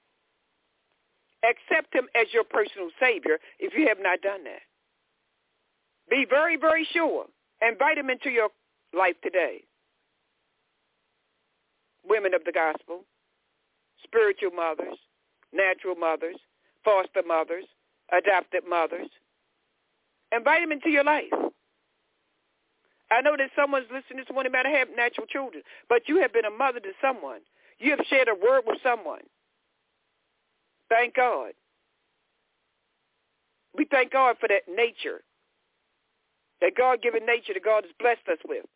Accept 1.42 1.94
him 1.94 2.09
as 2.14 2.26
your 2.32 2.44
personal 2.44 2.90
Savior 3.01 3.38
if 3.59 3.72
you 3.74 3.88
have 3.88 3.99
not 4.01 4.20
done 4.20 4.44
that. 4.44 4.62
Be 6.11 6.26
very, 6.28 6.57
very 6.57 6.86
sure. 6.92 7.26
Invite 7.62 7.99
him 7.99 8.11
into 8.11 8.30
your 8.30 8.49
life 8.96 9.16
today. 9.22 9.62
Women 12.09 12.34
of 12.34 12.44
the 12.44 12.53
gospel, 12.53 13.05
spiritual 14.03 14.51
mothers, 14.51 14.99
natural 15.53 15.94
mothers, 15.96 16.36
foster 16.84 17.22
mothers, 17.26 17.64
adopted 18.12 18.62
mothers, 18.68 19.09
Invite 20.34 20.61
them 20.61 20.72
into 20.72 20.90
your 20.90 21.04
life. 21.04 21.32
I 23.11 23.22
know 23.22 23.36
that 23.38 23.50
someone's 23.56 23.86
listening 23.90 24.26
to 24.26 24.32
morning 24.32 24.52
about 24.52 24.64
to 24.64 24.76
have 24.76 24.88
natural 24.94 25.26
children, 25.26 25.62
but 25.88 26.02
you 26.09 26.20
have 26.20 26.32
been 26.32 26.44
a 26.44 26.50
mother 26.50 26.80
to 26.80 26.92
someone. 27.00 27.40
You 27.78 27.92
have 27.92 28.04
shared 28.11 28.28
a 28.28 28.34
word 28.34 28.62
with 28.66 28.78
someone. 28.82 29.22
Thank 30.90 31.14
God. 31.14 31.52
We 33.76 33.86
thank 33.90 34.12
God 34.12 34.36
for 34.38 34.48
that 34.48 34.68
nature, 34.68 35.22
that 36.61 36.76
God-given 36.76 37.24
nature 37.24 37.54
that 37.54 37.64
God 37.64 37.84
has 37.84 37.92
blessed 37.98 38.28
us 38.30 38.38
with 38.46 38.66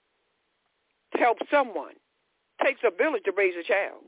to 1.13 1.19
help 1.19 1.39
someone. 1.51 1.93
It 2.61 2.65
takes 2.65 2.81
a 2.85 2.91
village 2.97 3.25
to 3.25 3.33
raise 3.37 3.55
a 3.59 3.67
child. 3.67 4.05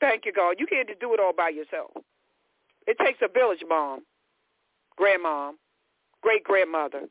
Thank 0.00 0.24
you, 0.24 0.32
God. 0.32 0.56
You 0.58 0.66
can't 0.66 0.88
just 0.88 1.00
do 1.00 1.14
it 1.14 1.20
all 1.20 1.32
by 1.32 1.50
yourself. 1.50 1.92
It 2.86 2.98
takes 2.98 3.18
a 3.22 3.28
village, 3.28 3.64
mom, 3.68 4.04
grandmom, 4.98 5.52
great-grandmother, 6.22 7.08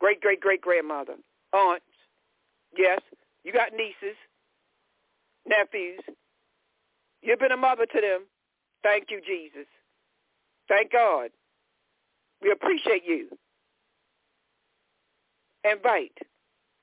great-great-great-grandmother, 0.00 1.16
aunts. 1.52 1.84
Yes, 2.76 3.00
you 3.44 3.52
got 3.52 3.72
nieces, 3.72 4.16
nephews. 5.46 6.00
You've 7.22 7.38
been 7.38 7.52
a 7.52 7.56
mother 7.56 7.86
to 7.86 8.00
them. 8.00 8.22
Thank 8.82 9.10
you, 9.10 9.20
Jesus. 9.20 9.66
Thank 10.68 10.92
God. 10.92 11.30
We 12.40 12.50
appreciate 12.50 13.04
you. 13.06 13.28
Invite 15.64 16.18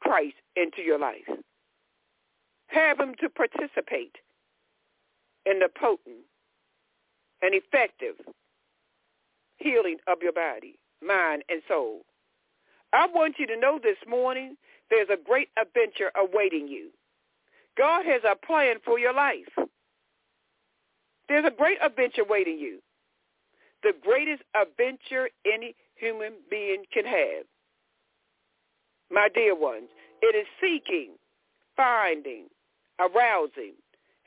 Christ 0.01 0.35
into 0.55 0.81
your 0.81 0.99
life. 0.99 1.27
Have 2.67 2.99
him 2.99 3.15
to 3.19 3.29
participate 3.29 4.15
in 5.45 5.59
the 5.59 5.67
potent 5.67 6.28
and 7.41 7.55
effective 7.55 8.15
healing 9.57 9.97
of 10.07 10.19
your 10.21 10.33
body 10.33 10.79
mind, 11.03 11.43
and 11.49 11.61
soul. 11.67 12.01
I 12.93 13.07
want 13.07 13.35
you 13.39 13.47
to 13.47 13.57
know 13.59 13.79
this 13.81 13.97
morning 14.07 14.57
there's 14.89 15.09
a 15.11 15.17
great 15.23 15.49
adventure 15.61 16.11
awaiting 16.17 16.67
you. 16.67 16.89
God 17.77 18.05
has 18.05 18.21
a 18.29 18.35
plan 18.35 18.77
for 18.85 18.99
your 18.99 19.13
life. 19.13 19.49
There's 21.29 21.45
a 21.45 21.51
great 21.55 21.77
adventure 21.83 22.25
waiting 22.29 22.59
you. 22.59 22.79
The 23.83 23.93
greatest 24.03 24.43
adventure 24.55 25.29
any 25.45 25.75
human 25.95 26.33
being 26.49 26.85
can 26.93 27.05
have. 27.05 27.45
my 29.11 29.29
dear 29.33 29.55
ones. 29.55 29.89
It 30.21 30.35
is 30.35 30.47
seeking, 30.61 31.11
finding, 31.75 32.47
arousing, 32.99 33.73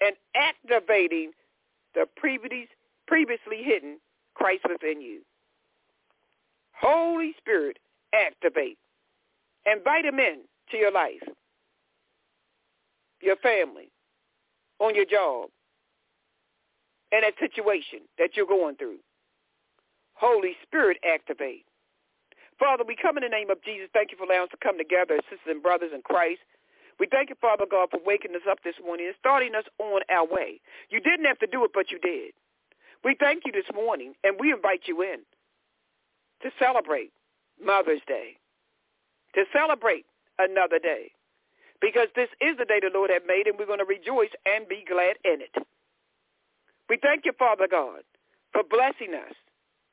and 0.00 0.16
activating 0.36 1.32
the 1.94 2.06
previously, 2.16 2.68
previously 3.12 3.62
hidden 3.62 3.98
Christ 4.34 4.62
within 4.66 5.02
you. 5.02 5.20
Holy 6.72 7.34
Spirit, 7.36 7.78
activate. 8.14 8.78
Invite 9.66 10.06
him 10.06 10.18
in 10.18 10.38
to 10.70 10.78
your 10.78 10.90
life, 10.90 11.20
your 13.20 13.36
family, 13.36 13.92
on 14.80 14.94
your 14.94 15.04
job, 15.04 15.50
and 17.12 17.22
that 17.22 17.34
situation 17.38 18.00
that 18.18 18.30
you're 18.34 18.46
going 18.46 18.76
through. 18.76 18.96
Holy 20.14 20.56
Spirit, 20.62 20.96
activate. 21.04 21.66
Father, 22.58 22.82
we 22.82 22.96
come 22.96 23.18
in 23.18 23.24
the 23.24 23.28
name 23.28 23.50
of 23.50 23.62
Jesus. 23.62 23.90
Thank 23.92 24.10
you 24.10 24.16
for 24.16 24.24
allowing 24.24 24.44
us 24.44 24.52
to 24.52 24.56
come 24.56 24.78
together 24.78 25.16
as 25.16 25.24
sisters 25.28 25.52
and 25.52 25.62
brothers 25.62 25.90
in 25.94 26.00
Christ. 26.00 26.40
We 26.98 27.08
thank 27.12 27.28
you, 27.28 27.36
Father 27.42 27.66
God, 27.70 27.90
for 27.90 28.00
waking 28.06 28.34
us 28.34 28.48
up 28.48 28.64
this 28.64 28.76
morning 28.82 29.04
and 29.08 29.16
starting 29.20 29.54
us 29.54 29.64
on 29.78 30.00
our 30.08 30.24
way. 30.24 30.62
You 30.88 31.00
didn't 31.00 31.26
have 31.26 31.38
to 31.40 31.46
do 31.46 31.62
it, 31.64 31.72
but 31.74 31.90
you 31.90 31.98
did. 31.98 32.32
We 33.04 33.16
thank 33.18 33.42
you 33.44 33.52
this 33.52 33.66
morning, 33.74 34.14
and 34.22 34.36
we 34.38 34.52
invite 34.52 34.82
you 34.86 35.02
in 35.02 35.18
to 36.42 36.50
celebrate 36.58 37.12
Mother's 37.62 38.00
Day, 38.06 38.36
to 39.34 39.44
celebrate 39.52 40.06
another 40.38 40.78
day, 40.78 41.10
because 41.80 42.08
this 42.14 42.28
is 42.40 42.56
the 42.58 42.64
day 42.64 42.78
the 42.80 42.90
Lord 42.94 43.10
has 43.10 43.22
made, 43.26 43.48
and 43.48 43.58
we're 43.58 43.66
going 43.66 43.80
to 43.80 43.84
rejoice 43.84 44.30
and 44.46 44.68
be 44.68 44.84
glad 44.88 45.16
in 45.24 45.42
it. 45.42 45.54
We 46.88 46.96
thank 47.02 47.24
you, 47.24 47.32
Father 47.38 47.66
God, 47.68 48.02
for 48.52 48.62
blessing 48.62 49.14
us 49.14 49.34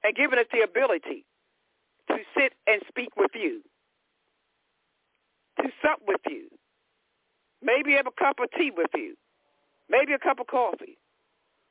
and 0.03 0.15
giving 0.15 0.37
us 0.37 0.45
the 0.53 0.61
ability 0.61 1.25
to 2.09 2.17
sit 2.37 2.53
and 2.67 2.81
speak 2.87 3.09
with 3.17 3.31
you, 3.33 3.61
to 5.57 5.69
sup 5.81 5.99
with 6.07 6.21
you, 6.29 6.47
maybe 7.63 7.93
have 7.93 8.07
a 8.07 8.23
cup 8.23 8.37
of 8.39 8.49
tea 8.55 8.71
with 8.75 8.91
you, 8.93 9.15
maybe 9.89 10.13
a 10.13 10.19
cup 10.19 10.39
of 10.39 10.47
coffee, 10.47 10.98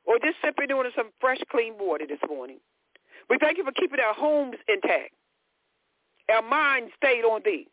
or 0.05 0.17
just 0.19 0.37
simply 0.43 0.67
doing 0.67 0.89
some 0.95 1.09
fresh, 1.19 1.39
clean 1.51 1.73
water 1.79 2.05
this 2.07 2.19
morning. 2.27 2.59
We 3.29 3.37
thank 3.39 3.57
you 3.57 3.63
for 3.63 3.71
keeping 3.71 3.99
our 3.99 4.13
homes 4.13 4.55
intact, 4.67 5.13
our 6.33 6.41
minds 6.41 6.91
stayed 6.97 7.23
on 7.23 7.41
thee, 7.45 7.67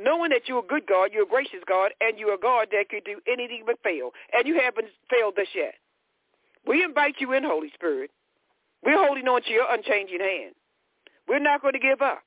knowing 0.00 0.30
that 0.30 0.42
you're 0.46 0.60
a 0.60 0.66
good 0.66 0.86
God, 0.86 1.10
you're 1.12 1.24
a 1.24 1.28
gracious 1.28 1.60
God, 1.68 1.92
and 2.00 2.18
you're 2.18 2.34
a 2.34 2.38
God 2.38 2.68
that 2.72 2.88
could 2.88 3.04
do 3.04 3.20
anything 3.30 3.64
but 3.66 3.76
fail, 3.82 4.10
and 4.32 4.46
you 4.46 4.58
haven't 4.58 4.88
failed 5.10 5.38
us 5.38 5.48
yet. 5.54 5.74
We 6.66 6.82
invite 6.82 7.16
you 7.18 7.32
in, 7.32 7.44
Holy 7.44 7.70
Spirit. 7.74 8.10
We're 8.82 9.04
holding 9.04 9.28
on 9.28 9.42
to 9.42 9.50
your 9.50 9.66
unchanging 9.70 10.20
hand. 10.20 10.54
We're 11.28 11.38
not 11.38 11.62
going 11.62 11.74
to 11.74 11.78
give 11.78 12.00
up. 12.00 12.22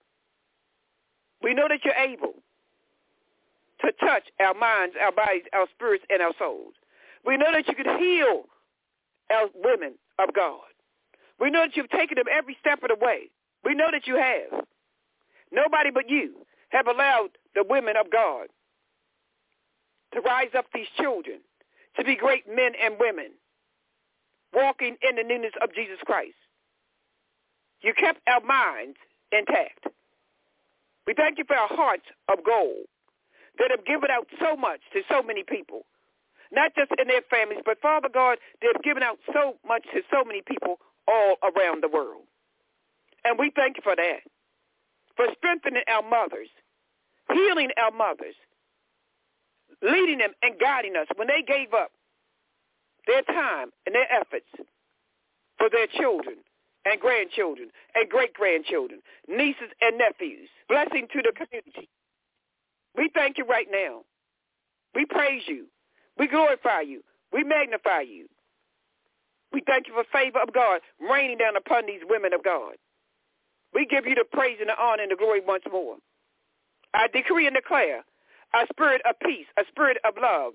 We 1.41 1.53
know 1.53 1.67
that 1.67 1.84
you're 1.84 1.93
able 1.93 2.34
to 3.82 3.91
touch 3.99 4.24
our 4.39 4.53
minds, 4.53 4.95
our 5.01 5.11
bodies, 5.11 5.43
our 5.53 5.67
spirits, 5.76 6.05
and 6.09 6.21
our 6.21 6.34
souls. 6.39 6.74
We 7.26 7.38
know 7.38 7.51
that 7.51 7.67
you 7.67 7.76
can 7.76 7.99
heal 7.99 8.45
our 9.34 9.49
women 9.55 9.95
of 10.19 10.34
God. 10.34 10.61
We 11.39 11.49
know 11.49 11.65
that 11.65 11.75
you've 11.75 11.89
taken 11.89 12.15
them 12.15 12.25
every 12.31 12.55
step 12.59 12.84
of 12.84 12.89
the 12.89 13.05
way. 13.05 13.29
We 13.63 13.73
know 13.75 13.89
that 13.91 14.07
you 14.07 14.15
have. 14.15 14.65
Nobody 15.51 15.91
but 15.91 16.09
you 16.09 16.45
have 16.69 16.88
allowed 16.88 17.29
the 17.55 17.63
women 17.67 17.95
of 17.97 18.11
God 18.11 18.47
to 20.13 20.21
rise 20.21 20.51
up 20.57 20.65
these 20.73 20.88
children 20.99 21.39
to 21.97 22.03
be 22.03 22.15
great 22.15 22.47
men 22.47 22.73
and 22.81 22.95
women 22.99 23.31
walking 24.53 24.95
in 25.01 25.15
the 25.15 25.23
newness 25.23 25.53
of 25.61 25.73
Jesus 25.73 25.97
Christ. 26.05 26.38
You 27.81 27.93
kept 27.93 28.21
our 28.27 28.41
minds 28.41 28.97
intact. 29.31 29.88
We 31.05 31.13
thank 31.13 31.38
you 31.38 31.43
for 31.45 31.55
our 31.55 31.67
hearts 31.67 32.05
of 32.29 32.43
gold 32.45 32.86
that 33.59 33.71
have 33.71 33.86
given 33.86 34.09
out 34.09 34.27
so 34.39 34.55
much 34.55 34.79
to 34.93 35.01
so 35.09 35.21
many 35.21 35.43
people, 35.43 35.86
not 36.53 36.75
just 36.75 36.91
in 36.99 37.07
their 37.07 37.25
families, 37.29 37.59
but 37.65 37.81
Father 37.81 38.09
God, 38.13 38.37
they 38.61 38.67
have 38.71 38.83
given 38.83 39.03
out 39.03 39.17
so 39.33 39.57
much 39.67 39.83
to 39.93 40.01
so 40.11 40.23
many 40.23 40.41
people 40.45 40.77
all 41.07 41.35
around 41.43 41.83
the 41.83 41.89
world. 41.89 42.23
And 43.25 43.39
we 43.39 43.51
thank 43.55 43.77
you 43.77 43.83
for 43.83 43.95
that, 43.95 44.21
for 45.15 45.25
strengthening 45.37 45.83
our 45.87 46.07
mothers, 46.07 46.49
healing 47.31 47.69
our 47.81 47.91
mothers, 47.91 48.35
leading 49.81 50.19
them 50.19 50.33
and 50.41 50.59
guiding 50.59 50.95
us 50.95 51.07
when 51.15 51.27
they 51.27 51.41
gave 51.41 51.73
up 51.73 51.91
their 53.07 53.23
time 53.23 53.71
and 53.85 53.95
their 53.95 54.07
efforts 54.11 54.47
for 55.57 55.69
their 55.69 55.87
children 55.87 56.37
and 56.85 56.99
grandchildren 56.99 57.69
and 57.95 58.09
great-grandchildren, 58.09 59.01
nieces 59.27 59.71
and 59.81 59.97
nephews. 59.97 60.49
Blessing 60.69 61.07
to 61.11 61.21
the 61.23 61.31
community. 61.31 61.89
We 62.95 63.09
thank 63.13 63.37
you 63.37 63.45
right 63.45 63.67
now. 63.71 64.01
We 64.93 65.05
praise 65.05 65.43
you. 65.47 65.65
We 66.18 66.28
glorify 66.28 66.82
you. 66.82 67.01
We 67.32 67.43
magnify 67.43 68.01
you. 68.01 68.28
We 69.51 69.61
thank 69.66 69.88
you 69.88 69.93
for 69.93 70.03
favor 70.11 70.39
of 70.41 70.53
God 70.53 70.82
raining 70.99 71.38
down 71.38 71.55
upon 71.55 71.86
these 71.86 72.01
women 72.09 72.34
of 72.34 72.43
God. 72.43 72.76
We 73.74 73.86
give 73.86 74.05
you 74.05 74.16
the 74.16 74.26
praise 74.32 74.57
and 74.59 74.70
the 74.70 74.80
honor 74.82 75.03
and 75.03 75.11
the 75.11 75.16
glory 75.16 75.41
once 75.45 75.64
more. 75.72 75.97
I 76.93 77.07
decree 77.07 77.47
and 77.47 77.55
declare 77.55 78.03
a 78.53 78.68
spirit 78.72 79.01
of 79.09 79.16
peace, 79.20 79.47
a 79.57 79.64
spirit 79.70 79.97
of 80.05 80.14
love. 80.22 80.53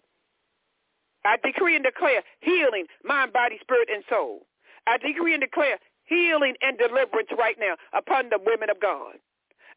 I 1.25 1.37
decree 1.43 1.75
and 1.75 1.85
declare 1.85 2.23
healing, 2.41 2.87
mind, 3.05 3.33
body, 3.33 3.59
spirit, 3.61 3.89
and 3.93 4.05
soul. 4.09 4.47
I 4.87 4.99
decree 4.99 5.35
and 5.35 5.41
declare 5.43 5.79
healing 6.05 6.55
and 6.63 6.79
deliverance 6.79 7.29
right 7.37 7.57
now 7.59 7.75
upon 7.93 8.31
the 8.31 8.39
women 8.45 8.71
of 8.71 8.81
God. 8.81 9.15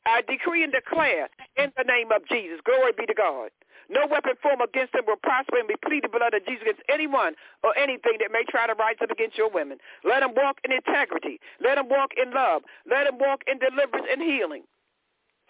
I 0.06 0.22
decree 0.22 0.64
and 0.64 0.72
declare 0.72 1.30
in 1.58 1.72
the 1.78 1.84
name 1.84 2.12
of 2.12 2.28
Jesus, 2.28 2.60
glory 2.66 2.92
be 2.98 3.06
to 3.06 3.14
God. 3.14 3.50
No 3.92 4.08
weapon 4.08 4.40
formed 4.42 4.64
against 4.64 4.94
them 4.94 5.04
will 5.06 5.20
prosper 5.20 5.60
and 5.60 5.68
be 5.68 5.76
pleaded 5.84 6.08
the 6.08 6.18
blood 6.18 6.34
of 6.34 6.48
Jesus 6.48 6.64
against 6.64 6.88
anyone 6.88 7.36
or 7.62 7.76
anything 7.78 8.16
that 8.24 8.32
may 8.32 8.48
try 8.48 8.66
to 8.66 8.74
rise 8.80 8.96
up 9.04 9.12
against 9.12 9.38
your 9.38 9.52
women. 9.52 9.78
Let 10.08 10.22
them 10.22 10.32
walk 10.32 10.64
in 10.64 10.72
integrity. 10.72 11.44
Let 11.60 11.76
them 11.76 11.90
walk 11.92 12.12
in 12.16 12.32
love. 12.32 12.64
Let 12.88 13.04
them 13.04 13.20
walk 13.20 13.44
in 13.52 13.60
deliverance 13.60 14.08
and 14.08 14.24
healing. 14.24 14.64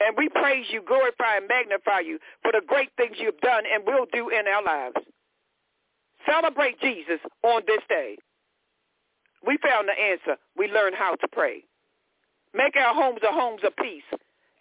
And 0.01 0.17
we 0.17 0.27
praise 0.29 0.65
you, 0.73 0.81
glorify 0.81 1.37
and 1.37 1.47
magnify 1.47 2.01
you 2.01 2.17
for 2.41 2.51
the 2.51 2.65
great 2.65 2.89
things 2.97 3.21
you've 3.21 3.37
done 3.45 3.63
and 3.71 3.85
will 3.85 4.07
do 4.11 4.29
in 4.29 4.49
our 4.49 4.63
lives. 4.65 4.97
Celebrate 6.25 6.81
Jesus 6.81 7.21
on 7.43 7.61
this 7.67 7.85
day. 7.87 8.17
We 9.45 9.57
found 9.61 9.87
the 9.87 9.93
answer. 9.93 10.41
We 10.57 10.67
learned 10.67 10.95
how 10.97 11.13
to 11.15 11.27
pray. 11.27 11.63
Make 12.53 12.75
our 12.75 12.93
homes 12.93 13.21
a 13.21 13.31
homes 13.31 13.61
of 13.63 13.75
peace, 13.77 14.09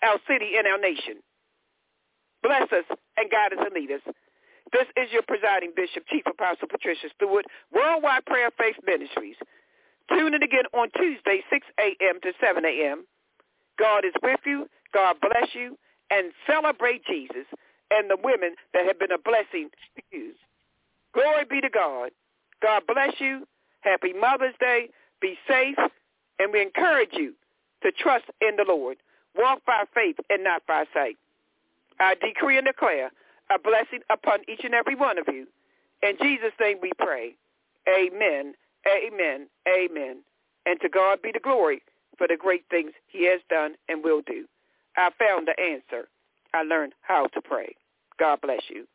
our 0.03 0.21
city 0.29 0.53
and 0.59 0.67
our 0.67 0.79
nation. 0.79 1.25
Bless 2.43 2.71
us 2.73 2.85
and 3.17 3.31
guide 3.31 3.53
us 3.53 3.65
and 3.65 3.75
lead 3.75 3.91
us. 3.91 4.03
This 4.73 4.87
is 4.97 5.13
your 5.13 5.23
presiding 5.23 5.73
bishop, 5.75 6.05
Chief 6.09 6.23
Apostle 6.27 6.69
Patricia 6.69 7.09
Stewart, 7.17 7.45
Worldwide 7.73 8.25
Prayer 8.25 8.51
Faith 8.57 8.77
Ministries. 8.87 9.37
Tune 10.09 10.35
in 10.35 10.43
again 10.43 10.65
on 10.73 10.89
Tuesday, 10.97 11.43
6 11.51 11.67
a.m. 11.79 12.21
to 12.23 12.33
7 12.41 12.65
a.m. 12.65 13.05
God 13.79 14.05
is 14.05 14.15
with 14.23 14.41
you. 14.45 14.69
God 14.93 15.17
bless 15.21 15.55
you. 15.55 15.77
And 16.11 16.33
celebrate 16.47 17.05
Jesus 17.07 17.47
and 17.91 18.11
the 18.11 18.17
women 18.23 18.55
that 18.75 18.85
have 18.87 18.99
been 18.99 19.13
a 19.13 19.19
blessing 19.19 19.71
to 19.97 20.03
you. 20.11 20.33
Glory 21.15 21.45
be 21.49 21.61
to 21.61 21.71
God. 21.71 22.11
God 22.63 22.83
bless 22.87 23.15
you. 23.19 23.47
Happy 23.81 24.13
Mother's 24.13 24.55
Day. 24.61 24.89
Be 25.21 25.37
safe. 25.49 25.77
And 26.39 26.53
we 26.53 26.63
encourage 26.63 27.11
you 27.13 27.35
to 27.83 27.93
trust 27.93 28.25
in 28.41 28.57
the 28.57 28.65
Lord. 28.67 28.99
Walk 29.37 29.61
by 29.67 29.85
faith 29.95 30.17
and 30.29 30.43
not 30.43 30.63
by 30.67 30.85
sight. 30.93 31.17
I 32.01 32.15
decree 32.15 32.57
and 32.57 32.67
declare 32.67 33.11
a 33.51 33.59
blessing 33.59 34.01
upon 34.11 34.41
each 34.49 34.65
and 34.65 34.75
every 34.75 34.95
one 34.95 35.19
of 35.19 35.27
you. 35.29 35.47
In 36.03 36.17
Jesus' 36.21 36.53
name 36.61 36.79
we 36.81 36.93
pray. 36.99 37.35
Amen, 37.89 38.55
amen, 38.89 39.49
amen. 39.69 40.23
And 40.67 40.81
to 40.81 40.89
God 40.89 41.21
be 41.23 41.31
the 41.33 41.41
glory 41.41 41.83
for 42.17 42.27
the 42.27 42.37
great 42.37 42.65
things 42.71 42.93
he 43.09 43.27
has 43.27 43.41
done 43.51 43.75
and 43.89 44.05
will 44.05 44.23
do. 44.27 44.47
I 44.97 45.11
found 45.19 45.49
the 45.49 45.63
answer. 45.63 46.09
I 46.55 46.63
learned 46.63 46.95
how 47.03 47.27
to 47.29 47.41
pray. 47.41 47.75
God 48.19 48.41
bless 48.41 48.63
you. 48.69 48.87